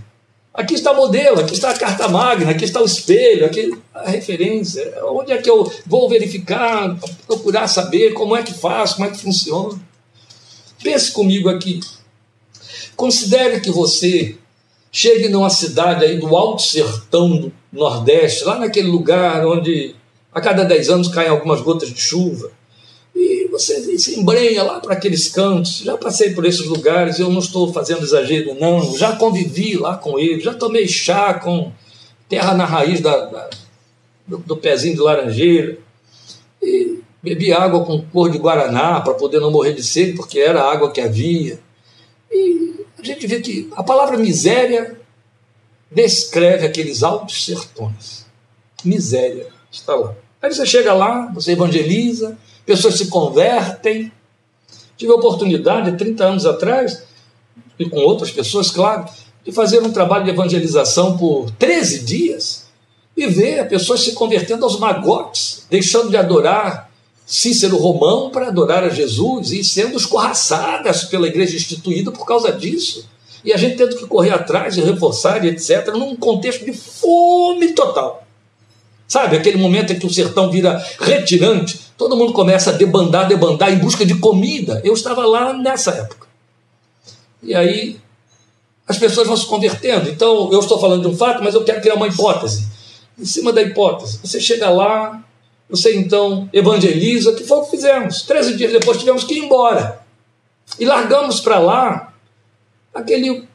Aqui 0.52 0.74
está 0.74 0.92
o 0.92 0.96
modelo, 0.96 1.40
aqui 1.40 1.54
está 1.54 1.70
a 1.70 1.78
carta 1.78 2.06
magna, 2.08 2.50
aqui 2.50 2.66
está 2.66 2.82
o 2.82 2.84
espelho, 2.84 3.46
aqui 3.46 3.74
a 3.94 4.10
referência. 4.10 4.92
Onde 5.04 5.32
é 5.32 5.38
que 5.38 5.48
eu 5.48 5.72
vou 5.86 6.10
verificar, 6.10 6.94
procurar 7.26 7.66
saber 7.68 8.12
como 8.12 8.36
é 8.36 8.42
que 8.42 8.52
faz, 8.52 8.92
como 8.92 9.08
é 9.08 9.10
que 9.10 9.16
funciona? 9.18 9.80
Pense 10.82 11.10
comigo 11.10 11.48
aqui. 11.48 11.80
Considere 12.94 13.60
que 13.60 13.70
você 13.70 14.36
chegue 14.92 15.28
numa 15.28 15.50
cidade 15.50 16.04
aí 16.04 16.18
do 16.18 16.36
alto 16.36 16.62
sertão 16.62 17.36
do 17.38 17.52
Nordeste, 17.72 18.44
lá 18.44 18.58
naquele 18.58 18.88
lugar 18.88 19.44
onde 19.46 19.96
a 20.32 20.40
cada 20.40 20.62
10 20.64 20.90
anos 20.90 21.08
caem 21.08 21.30
algumas 21.30 21.60
gotas 21.60 21.88
de 21.88 22.00
chuva 22.00 22.52
você 23.52 23.98
se 23.98 24.18
embrenha 24.18 24.62
lá 24.62 24.80
para 24.80 24.94
aqueles 24.94 25.28
cantos. 25.28 25.80
Já 25.80 25.96
passei 25.96 26.34
por 26.34 26.46
esses 26.46 26.66
lugares, 26.66 27.18
eu 27.18 27.30
não 27.30 27.38
estou 27.38 27.72
fazendo 27.72 28.02
exagero, 28.02 28.56
não. 28.58 28.96
Já 28.96 29.14
convivi 29.14 29.76
lá 29.76 29.96
com 29.96 30.18
eles, 30.18 30.42
já 30.42 30.54
tomei 30.54 30.88
chá 30.88 31.34
com 31.34 31.70
terra 32.28 32.54
na 32.54 32.64
raiz 32.64 33.00
da, 33.00 33.26
da 33.26 33.50
do, 34.26 34.38
do, 34.38 34.56
pezinho 34.56 34.94
de 34.94 35.00
laranjeira. 35.00 35.78
E 36.62 37.00
bebi 37.22 37.52
água 37.52 37.84
com 37.84 38.02
cor 38.02 38.30
de 38.30 38.38
guaraná 38.38 39.00
para 39.00 39.14
poder 39.14 39.38
não 39.38 39.50
morrer 39.50 39.74
de 39.74 39.82
sede, 39.82 40.16
porque 40.16 40.40
era 40.40 40.62
a 40.62 40.72
água 40.72 40.90
que 40.90 41.00
havia. 41.00 41.60
E 42.30 42.86
a 43.02 43.14
gente 43.14 43.26
vê 43.26 43.40
que 43.40 43.68
a 43.76 43.82
palavra 43.82 44.16
miséria 44.16 45.00
descreve 45.90 46.66
aqueles 46.66 47.02
altos 47.02 47.44
sertões. 47.44 48.24
Miséria 48.84 49.48
está 49.70 49.94
lá. 49.94 50.14
Aí 50.40 50.52
você 50.52 50.64
chega 50.64 50.92
lá, 50.92 51.30
você 51.34 51.52
evangeliza, 51.52 52.38
pessoas 52.64 52.94
se 52.94 53.08
convertem. 53.08 54.12
Tive 54.96 55.12
a 55.12 55.16
oportunidade, 55.16 55.96
30 55.96 56.24
anos 56.24 56.46
atrás, 56.46 57.02
e 57.78 57.88
com 57.88 57.98
outras 57.98 58.30
pessoas, 58.30 58.70
claro, 58.70 59.06
de 59.44 59.50
fazer 59.50 59.80
um 59.80 59.92
trabalho 59.92 60.24
de 60.24 60.30
evangelização 60.30 61.16
por 61.16 61.50
13 61.52 62.04
dias 62.04 62.66
e 63.16 63.26
ver 63.26 63.68
pessoas 63.68 64.00
se 64.00 64.12
convertendo 64.12 64.64
aos 64.64 64.78
magotes, 64.78 65.66
deixando 65.68 66.10
de 66.10 66.16
adorar 66.16 66.91
Cícero 67.26 67.76
Romão 67.76 68.30
para 68.30 68.48
adorar 68.48 68.84
a 68.84 68.88
Jesus 68.88 69.52
e 69.52 69.62
sendo 69.64 69.96
escorraçadas 69.96 71.04
pela 71.04 71.26
igreja 71.26 71.56
instituída 71.56 72.10
por 72.10 72.26
causa 72.26 72.52
disso. 72.52 73.08
E 73.44 73.52
a 73.52 73.56
gente 73.56 73.76
tendo 73.76 73.96
que 73.96 74.06
correr 74.06 74.30
atrás 74.30 74.76
e 74.76 74.80
reforçar 74.80 75.44
e 75.44 75.48
etc., 75.48 75.88
num 75.94 76.14
contexto 76.14 76.64
de 76.64 76.72
fome 76.72 77.72
total. 77.72 78.26
Sabe, 79.08 79.36
aquele 79.36 79.58
momento 79.58 79.92
em 79.92 79.98
que 79.98 80.06
o 80.06 80.10
sertão 80.10 80.50
vira 80.50 80.82
retirante, 80.98 81.78
todo 81.98 82.16
mundo 82.16 82.32
começa 82.32 82.70
a 82.70 82.72
debandar, 82.72 83.28
debandar 83.28 83.72
em 83.72 83.78
busca 83.78 84.06
de 84.06 84.14
comida. 84.14 84.80
Eu 84.84 84.94
estava 84.94 85.26
lá 85.26 85.52
nessa 85.52 85.90
época. 85.90 86.26
E 87.42 87.54
aí 87.54 87.98
as 88.86 88.98
pessoas 88.98 89.26
vão 89.26 89.36
se 89.36 89.46
convertendo. 89.46 90.08
Então, 90.08 90.50
eu 90.52 90.60
estou 90.60 90.78
falando 90.78 91.02
de 91.02 91.08
um 91.08 91.16
fato, 91.16 91.42
mas 91.42 91.54
eu 91.54 91.64
quero 91.64 91.80
criar 91.80 91.94
uma 91.94 92.08
hipótese. 92.08 92.66
Em 93.18 93.24
cima 93.24 93.52
da 93.52 93.62
hipótese, 93.62 94.18
você 94.22 94.40
chega 94.40 94.70
lá, 94.70 95.22
você 95.72 95.96
então 95.96 96.50
evangeliza, 96.52 97.32
que 97.32 97.44
foi 97.44 97.56
o 97.56 97.62
que 97.62 97.70
fizemos. 97.70 98.22
Treze 98.22 98.54
dias 98.56 98.72
depois 98.72 98.98
tivemos 98.98 99.24
que 99.24 99.34
ir 99.34 99.38
embora. 99.38 100.02
E 100.78 100.84
largamos 100.84 101.40
para 101.40 101.58
lá 101.58 102.12
aquele 102.94 103.48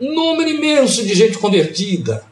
número 0.00 0.50
imenso 0.50 1.04
de 1.04 1.14
gente 1.14 1.38
convertida 1.38 2.24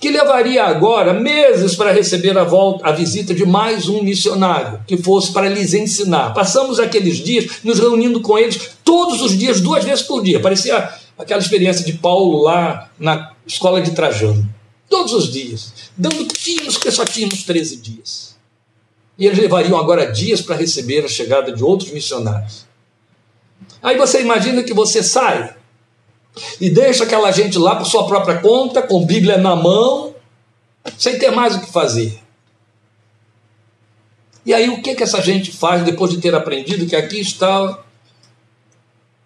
que 0.00 0.10
levaria 0.10 0.64
agora 0.64 1.12
meses 1.12 1.76
para 1.76 1.92
receber 1.92 2.36
a 2.36 2.42
volta, 2.42 2.88
a 2.88 2.90
visita 2.90 3.32
de 3.32 3.46
mais 3.46 3.88
um 3.88 4.02
missionário 4.02 4.80
que 4.84 4.96
fosse 4.96 5.32
para 5.32 5.48
lhes 5.48 5.72
ensinar. 5.72 6.34
Passamos 6.34 6.80
aqueles 6.80 7.18
dias 7.18 7.60
nos 7.62 7.78
reunindo 7.78 8.20
com 8.20 8.36
eles 8.36 8.70
todos 8.82 9.22
os 9.22 9.38
dias, 9.38 9.60
duas 9.60 9.84
vezes 9.84 10.02
por 10.02 10.24
dia. 10.24 10.40
Parecia 10.40 10.92
aquela 11.16 11.40
experiência 11.40 11.84
de 11.84 11.92
Paulo 11.92 12.42
lá 12.42 12.90
na 12.98 13.30
escola 13.46 13.80
de 13.80 13.92
Trajano. 13.92 14.57
Todos 14.88 15.12
os 15.12 15.30
dias, 15.30 15.72
dando 15.96 16.24
tiros 16.26 16.78
que 16.78 16.90
só 16.90 17.04
tínhamos 17.04 17.42
13 17.42 17.76
dias. 17.76 18.36
E 19.18 19.26
eles 19.26 19.38
levariam 19.38 19.76
agora 19.76 20.10
dias 20.10 20.40
para 20.40 20.56
receber 20.56 21.04
a 21.04 21.08
chegada 21.08 21.52
de 21.52 21.62
outros 21.62 21.90
missionários. 21.90 22.66
Aí 23.82 23.96
você 23.96 24.20
imagina 24.20 24.62
que 24.62 24.72
você 24.72 25.02
sai 25.02 25.54
e 26.60 26.70
deixa 26.70 27.04
aquela 27.04 27.30
gente 27.32 27.58
lá 27.58 27.76
por 27.76 27.84
sua 27.84 28.06
própria 28.06 28.38
conta, 28.38 28.80
com 28.80 29.04
Bíblia 29.04 29.36
na 29.36 29.56
mão, 29.56 30.14
sem 30.96 31.18
ter 31.18 31.30
mais 31.30 31.56
o 31.56 31.60
que 31.60 31.70
fazer. 31.70 32.20
E 34.46 34.54
aí 34.54 34.68
o 34.68 34.80
que, 34.80 34.94
que 34.94 35.02
essa 35.02 35.20
gente 35.20 35.52
faz 35.52 35.82
depois 35.82 36.10
de 36.10 36.18
ter 36.18 36.34
aprendido 36.34 36.86
que 36.86 36.96
aqui 36.96 37.20
está 37.20 37.84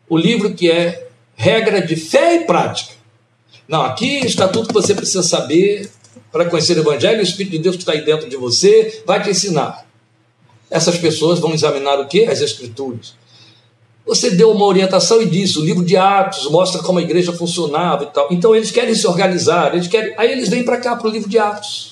o 0.09 0.17
livro 0.17 0.55
que 0.55 0.71
é 0.71 1.09
regra 1.37 1.81
de 1.81 1.97
fé 1.97 2.37
e 2.37 2.45
prática. 2.45 2.95
Não, 3.69 3.83
aqui 3.83 4.19
está 4.27 4.49
tudo 4.49 4.69
que 4.69 4.75
você 4.75 4.95
precisa 4.95 5.23
saber 5.23 5.91
para 6.31 6.47
conhecer 6.47 6.77
o 6.77 6.81
Evangelho, 6.81 7.21
o 7.21 7.23
Espírito 7.23 7.53
de 7.53 7.59
Deus 7.59 7.77
que 7.77 7.83
está 7.83 7.93
aí 7.93 8.05
dentro 8.05 8.29
de 8.29 8.37
você 8.37 9.03
vai 9.07 9.23
te 9.23 9.31
ensinar. 9.31 9.87
Essas 10.71 10.97
pessoas 10.97 11.39
vão 11.39 11.53
examinar 11.53 12.01
o 12.01 12.07
que? 12.07 12.25
As 12.25 12.41
Escrituras. 12.41 13.15
Você 14.05 14.31
deu 14.31 14.51
uma 14.51 14.67
orientação 14.67 15.23
e 15.23 15.27
disse, 15.27 15.59
o 15.59 15.65
livro 15.65 15.85
de 15.85 15.97
Atos 15.97 16.51
mostra 16.51 16.83
como 16.83 16.99
a 16.99 17.03
igreja 17.03 17.33
funcionava 17.33 18.05
e 18.05 18.07
tal. 18.07 18.29
Então 18.31 18.55
eles 18.55 18.71
querem 18.71 18.95
se 18.95 19.07
organizar, 19.07 19.75
eles 19.75 19.87
querem. 19.87 20.13
Aí 20.17 20.33
eles 20.33 20.49
vêm 20.49 20.65
para 20.65 20.79
cá, 20.79 20.97
para 20.97 21.07
o 21.07 21.11
livro 21.11 21.29
de 21.29 21.39
Atos. 21.39 21.92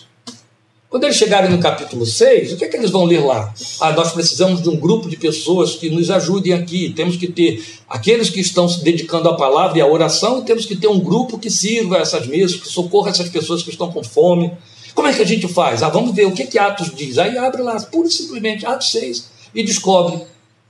Quando 0.90 1.04
eles 1.04 1.16
chegarem 1.16 1.48
no 1.48 1.60
capítulo 1.60 2.04
6, 2.04 2.52
o 2.52 2.56
que 2.56 2.64
é 2.64 2.68
que 2.68 2.76
eles 2.76 2.90
vão 2.90 3.04
ler 3.04 3.24
lá? 3.24 3.54
Ah, 3.80 3.92
nós 3.92 4.12
precisamos 4.12 4.60
de 4.60 4.68
um 4.68 4.76
grupo 4.76 5.08
de 5.08 5.16
pessoas 5.16 5.76
que 5.76 5.88
nos 5.88 6.10
ajudem 6.10 6.52
aqui. 6.52 6.92
Temos 6.92 7.16
que 7.16 7.28
ter 7.28 7.64
aqueles 7.88 8.28
que 8.28 8.40
estão 8.40 8.68
se 8.68 8.82
dedicando 8.82 9.28
à 9.28 9.36
palavra 9.36 9.78
e 9.78 9.80
à 9.80 9.86
oração, 9.86 10.40
e 10.40 10.42
temos 10.42 10.66
que 10.66 10.74
ter 10.74 10.88
um 10.88 10.98
grupo 10.98 11.38
que 11.38 11.48
sirva 11.48 11.98
essas 11.98 12.26
mesas, 12.26 12.56
que 12.56 12.66
socorra 12.66 13.10
essas 13.10 13.28
pessoas 13.28 13.62
que 13.62 13.70
estão 13.70 13.92
com 13.92 14.02
fome. 14.02 14.50
Como 14.92 15.06
é 15.06 15.12
que 15.12 15.22
a 15.22 15.24
gente 15.24 15.46
faz? 15.46 15.80
Ah, 15.84 15.88
vamos 15.88 16.12
ver 16.12 16.26
o 16.26 16.32
que, 16.32 16.44
que 16.44 16.58
Atos 16.58 16.92
diz. 16.92 17.18
Aí 17.18 17.38
abre 17.38 17.62
lá, 17.62 17.80
pura 17.82 18.08
e 18.08 18.10
simplesmente, 18.10 18.66
Atos 18.66 18.90
6, 18.90 19.28
e 19.54 19.62
descobre 19.62 20.20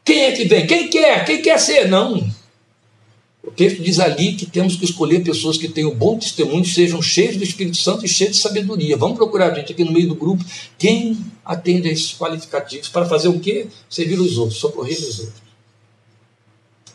quem 0.04 0.24
é 0.24 0.32
que 0.32 0.44
vem? 0.44 0.66
Quem 0.66 0.88
quer? 0.88 1.24
Quem 1.24 1.40
quer 1.40 1.58
ser? 1.58 1.88
Não. 1.88 2.28
O 3.42 3.50
texto 3.50 3.82
diz 3.82 3.98
ali 3.98 4.34
que 4.34 4.44
temos 4.44 4.76
que 4.76 4.84
escolher 4.84 5.24
pessoas 5.24 5.56
que 5.56 5.68
tenham 5.68 5.94
bom 5.94 6.18
testemunho, 6.18 6.64
sejam 6.64 7.00
cheios 7.00 7.36
do 7.36 7.44
Espírito 7.44 7.76
Santo 7.76 8.04
e 8.04 8.08
cheios 8.08 8.36
de 8.36 8.42
sabedoria. 8.42 8.96
Vamos 8.96 9.16
procurar, 9.16 9.54
gente, 9.54 9.72
aqui 9.72 9.82
no 9.82 9.92
meio 9.92 10.08
do 10.08 10.14
grupo, 10.14 10.44
quem 10.78 11.16
atende 11.44 11.88
a 11.88 11.92
esses 11.92 12.12
qualificativos 12.12 12.88
para 12.88 13.06
fazer 13.06 13.28
o 13.28 13.40
quê? 13.40 13.66
Servir 13.88 14.20
os 14.20 14.36
outros, 14.36 14.58
socorrer 14.58 14.98
os 14.98 15.20
outros. 15.20 15.50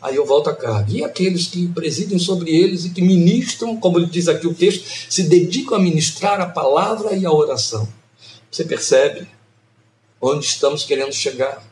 Aí 0.00 0.14
eu 0.14 0.24
volto 0.24 0.48
a 0.48 0.54
carga. 0.54 0.92
E 0.92 1.02
aqueles 1.02 1.46
que 1.48 1.66
presidem 1.68 2.18
sobre 2.18 2.54
eles 2.54 2.84
e 2.84 2.90
que 2.90 3.02
ministram, 3.02 3.76
como 3.76 3.98
ele 3.98 4.06
diz 4.06 4.28
aqui 4.28 4.46
o 4.46 4.54
texto, 4.54 4.84
se 5.08 5.24
dedicam 5.24 5.76
a 5.76 5.80
ministrar 5.80 6.40
a 6.40 6.46
palavra 6.46 7.16
e 7.16 7.26
a 7.26 7.32
oração. 7.32 7.88
Você 8.50 8.64
percebe 8.64 9.26
onde 10.20 10.44
estamos 10.44 10.84
querendo 10.84 11.12
chegar? 11.12 11.66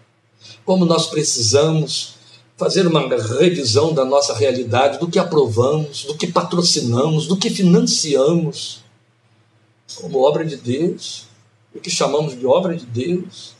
como 0.64 0.84
nós 0.84 1.06
precisamos 1.06 2.14
fazer 2.56 2.86
uma 2.86 3.00
revisão 3.08 3.92
da 3.92 4.04
nossa 4.04 4.34
realidade, 4.34 4.98
do 4.98 5.08
que 5.08 5.18
aprovamos, 5.18 6.04
do 6.04 6.16
que 6.16 6.26
patrocinamos, 6.26 7.26
do 7.26 7.36
que 7.36 7.50
financiamos, 7.50 8.82
como 9.96 10.20
obra 10.20 10.44
de 10.44 10.56
Deus, 10.56 11.26
o 11.74 11.80
que 11.80 11.90
chamamos 11.90 12.38
de 12.38 12.46
obra 12.46 12.76
de 12.76 12.86
Deus. 12.86 13.54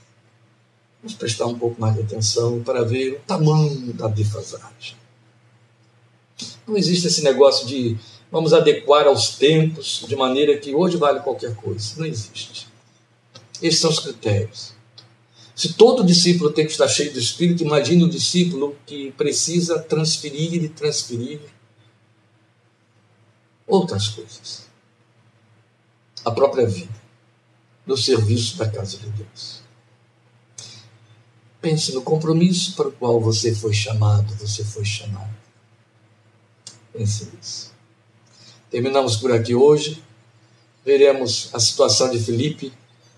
Vamos 1.02 1.16
prestar 1.16 1.46
um 1.46 1.58
pouco 1.58 1.80
mais 1.80 1.94
de 1.94 2.02
atenção 2.02 2.62
para 2.62 2.82
ver 2.82 3.14
o 3.14 3.20
tamanho 3.26 3.92
da 3.92 4.08
defasagem. 4.08 4.96
Não 6.66 6.76
existe 6.76 7.08
esse 7.08 7.22
negócio 7.22 7.66
de 7.66 7.96
vamos 8.30 8.52
adequar 8.52 9.06
aos 9.06 9.30
tempos 9.30 10.04
de 10.08 10.16
maneira 10.16 10.56
que 10.56 10.74
hoje 10.74 10.96
vale 10.96 11.20
qualquer 11.20 11.54
coisa. 11.56 11.94
Não 11.98 12.06
existe. 12.06 12.66
Esses 13.60 13.80
são 13.80 13.90
os 13.90 13.98
critérios. 13.98 14.73
Se 15.54 15.74
todo 15.74 16.04
discípulo 16.04 16.50
tem 16.50 16.66
que 16.66 16.72
estar 16.72 16.88
cheio 16.88 17.12
do 17.12 17.18
Espírito, 17.18 17.62
imagine 17.62 18.02
o 18.02 18.08
discípulo 18.08 18.76
que 18.84 19.12
precisa 19.12 19.78
transferir 19.78 20.54
e 20.54 20.68
transferir 20.68 21.40
outras 23.66 24.08
coisas. 24.08 24.66
A 26.24 26.30
própria 26.30 26.66
vida, 26.66 26.94
no 27.86 27.96
serviço 27.96 28.56
da 28.56 28.68
casa 28.68 28.98
de 28.98 29.08
Deus. 29.10 29.62
Pense 31.60 31.94
no 31.94 32.02
compromisso 32.02 32.74
para 32.74 32.88
o 32.88 32.92
qual 32.92 33.20
você 33.20 33.54
foi 33.54 33.72
chamado, 33.72 34.34
você 34.34 34.64
foi 34.64 34.84
chamado. 34.84 35.34
Pense 36.92 37.30
nisso. 37.32 37.72
Terminamos 38.70 39.16
por 39.16 39.32
aqui 39.32 39.54
hoje. 39.54 40.02
Veremos 40.84 41.48
a 41.54 41.60
situação 41.60 42.10
de 42.10 42.18
Filipe 42.18 42.72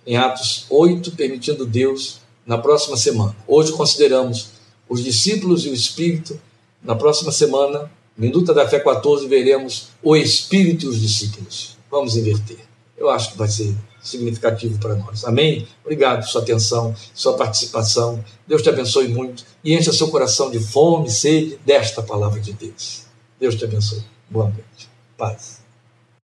em 0.07 0.17
Atos 0.17 0.67
8, 0.71 1.13
permitindo 1.13 1.67
Deus 1.67 2.21
na 2.47 2.57
próxima 2.57 2.97
semana. 2.97 3.37
Hoje 3.47 3.73
consideramos 3.73 4.51
os 4.89 5.03
discípulos 5.03 5.67
e 5.67 5.69
o 5.69 5.75
Espírito. 5.75 6.39
Na 6.83 6.95
próxima 6.95 7.33
semana, 7.33 7.91
Minuta 8.17 8.55
da 8.55 8.67
Fé 8.67 8.81
14, 8.81 9.27
veremos 9.27 9.89
o 10.03 10.17
Espírito 10.17 10.87
e 10.87 10.89
os 10.89 11.01
discípulos. 11.01 11.77
Vamos 11.91 12.17
inverter. 12.17 12.61
Eu 12.97 13.11
acho 13.11 13.33
que 13.33 13.39
vai 13.39 13.49
ser 13.49 13.75
significativo 14.01 14.79
para 14.79 14.95
nós. 14.95 15.25
Amém? 15.25 15.69
Obrigado 15.85 16.21
por 16.21 16.29
sua 16.29 16.41
atenção, 16.41 16.95
sua 17.13 17.37
participação. 17.37 18.25
Deus 18.47 18.63
te 18.63 18.71
abençoe 18.71 19.09
muito 19.09 19.45
e 19.63 19.75
encha 19.75 19.93
seu 19.93 20.09
coração 20.09 20.51
de 20.51 20.59
fome 20.59 21.09
e 21.09 21.11
sede 21.11 21.59
desta 21.67 22.03
palavra 22.03 22.41
de 22.41 22.55
Deus. 22.55 23.03
Deus 23.39 23.55
te 23.55 23.65
abençoe. 23.65 24.03
Boa 24.31 24.47
noite. 24.47 24.89
Paz. 25.19 25.66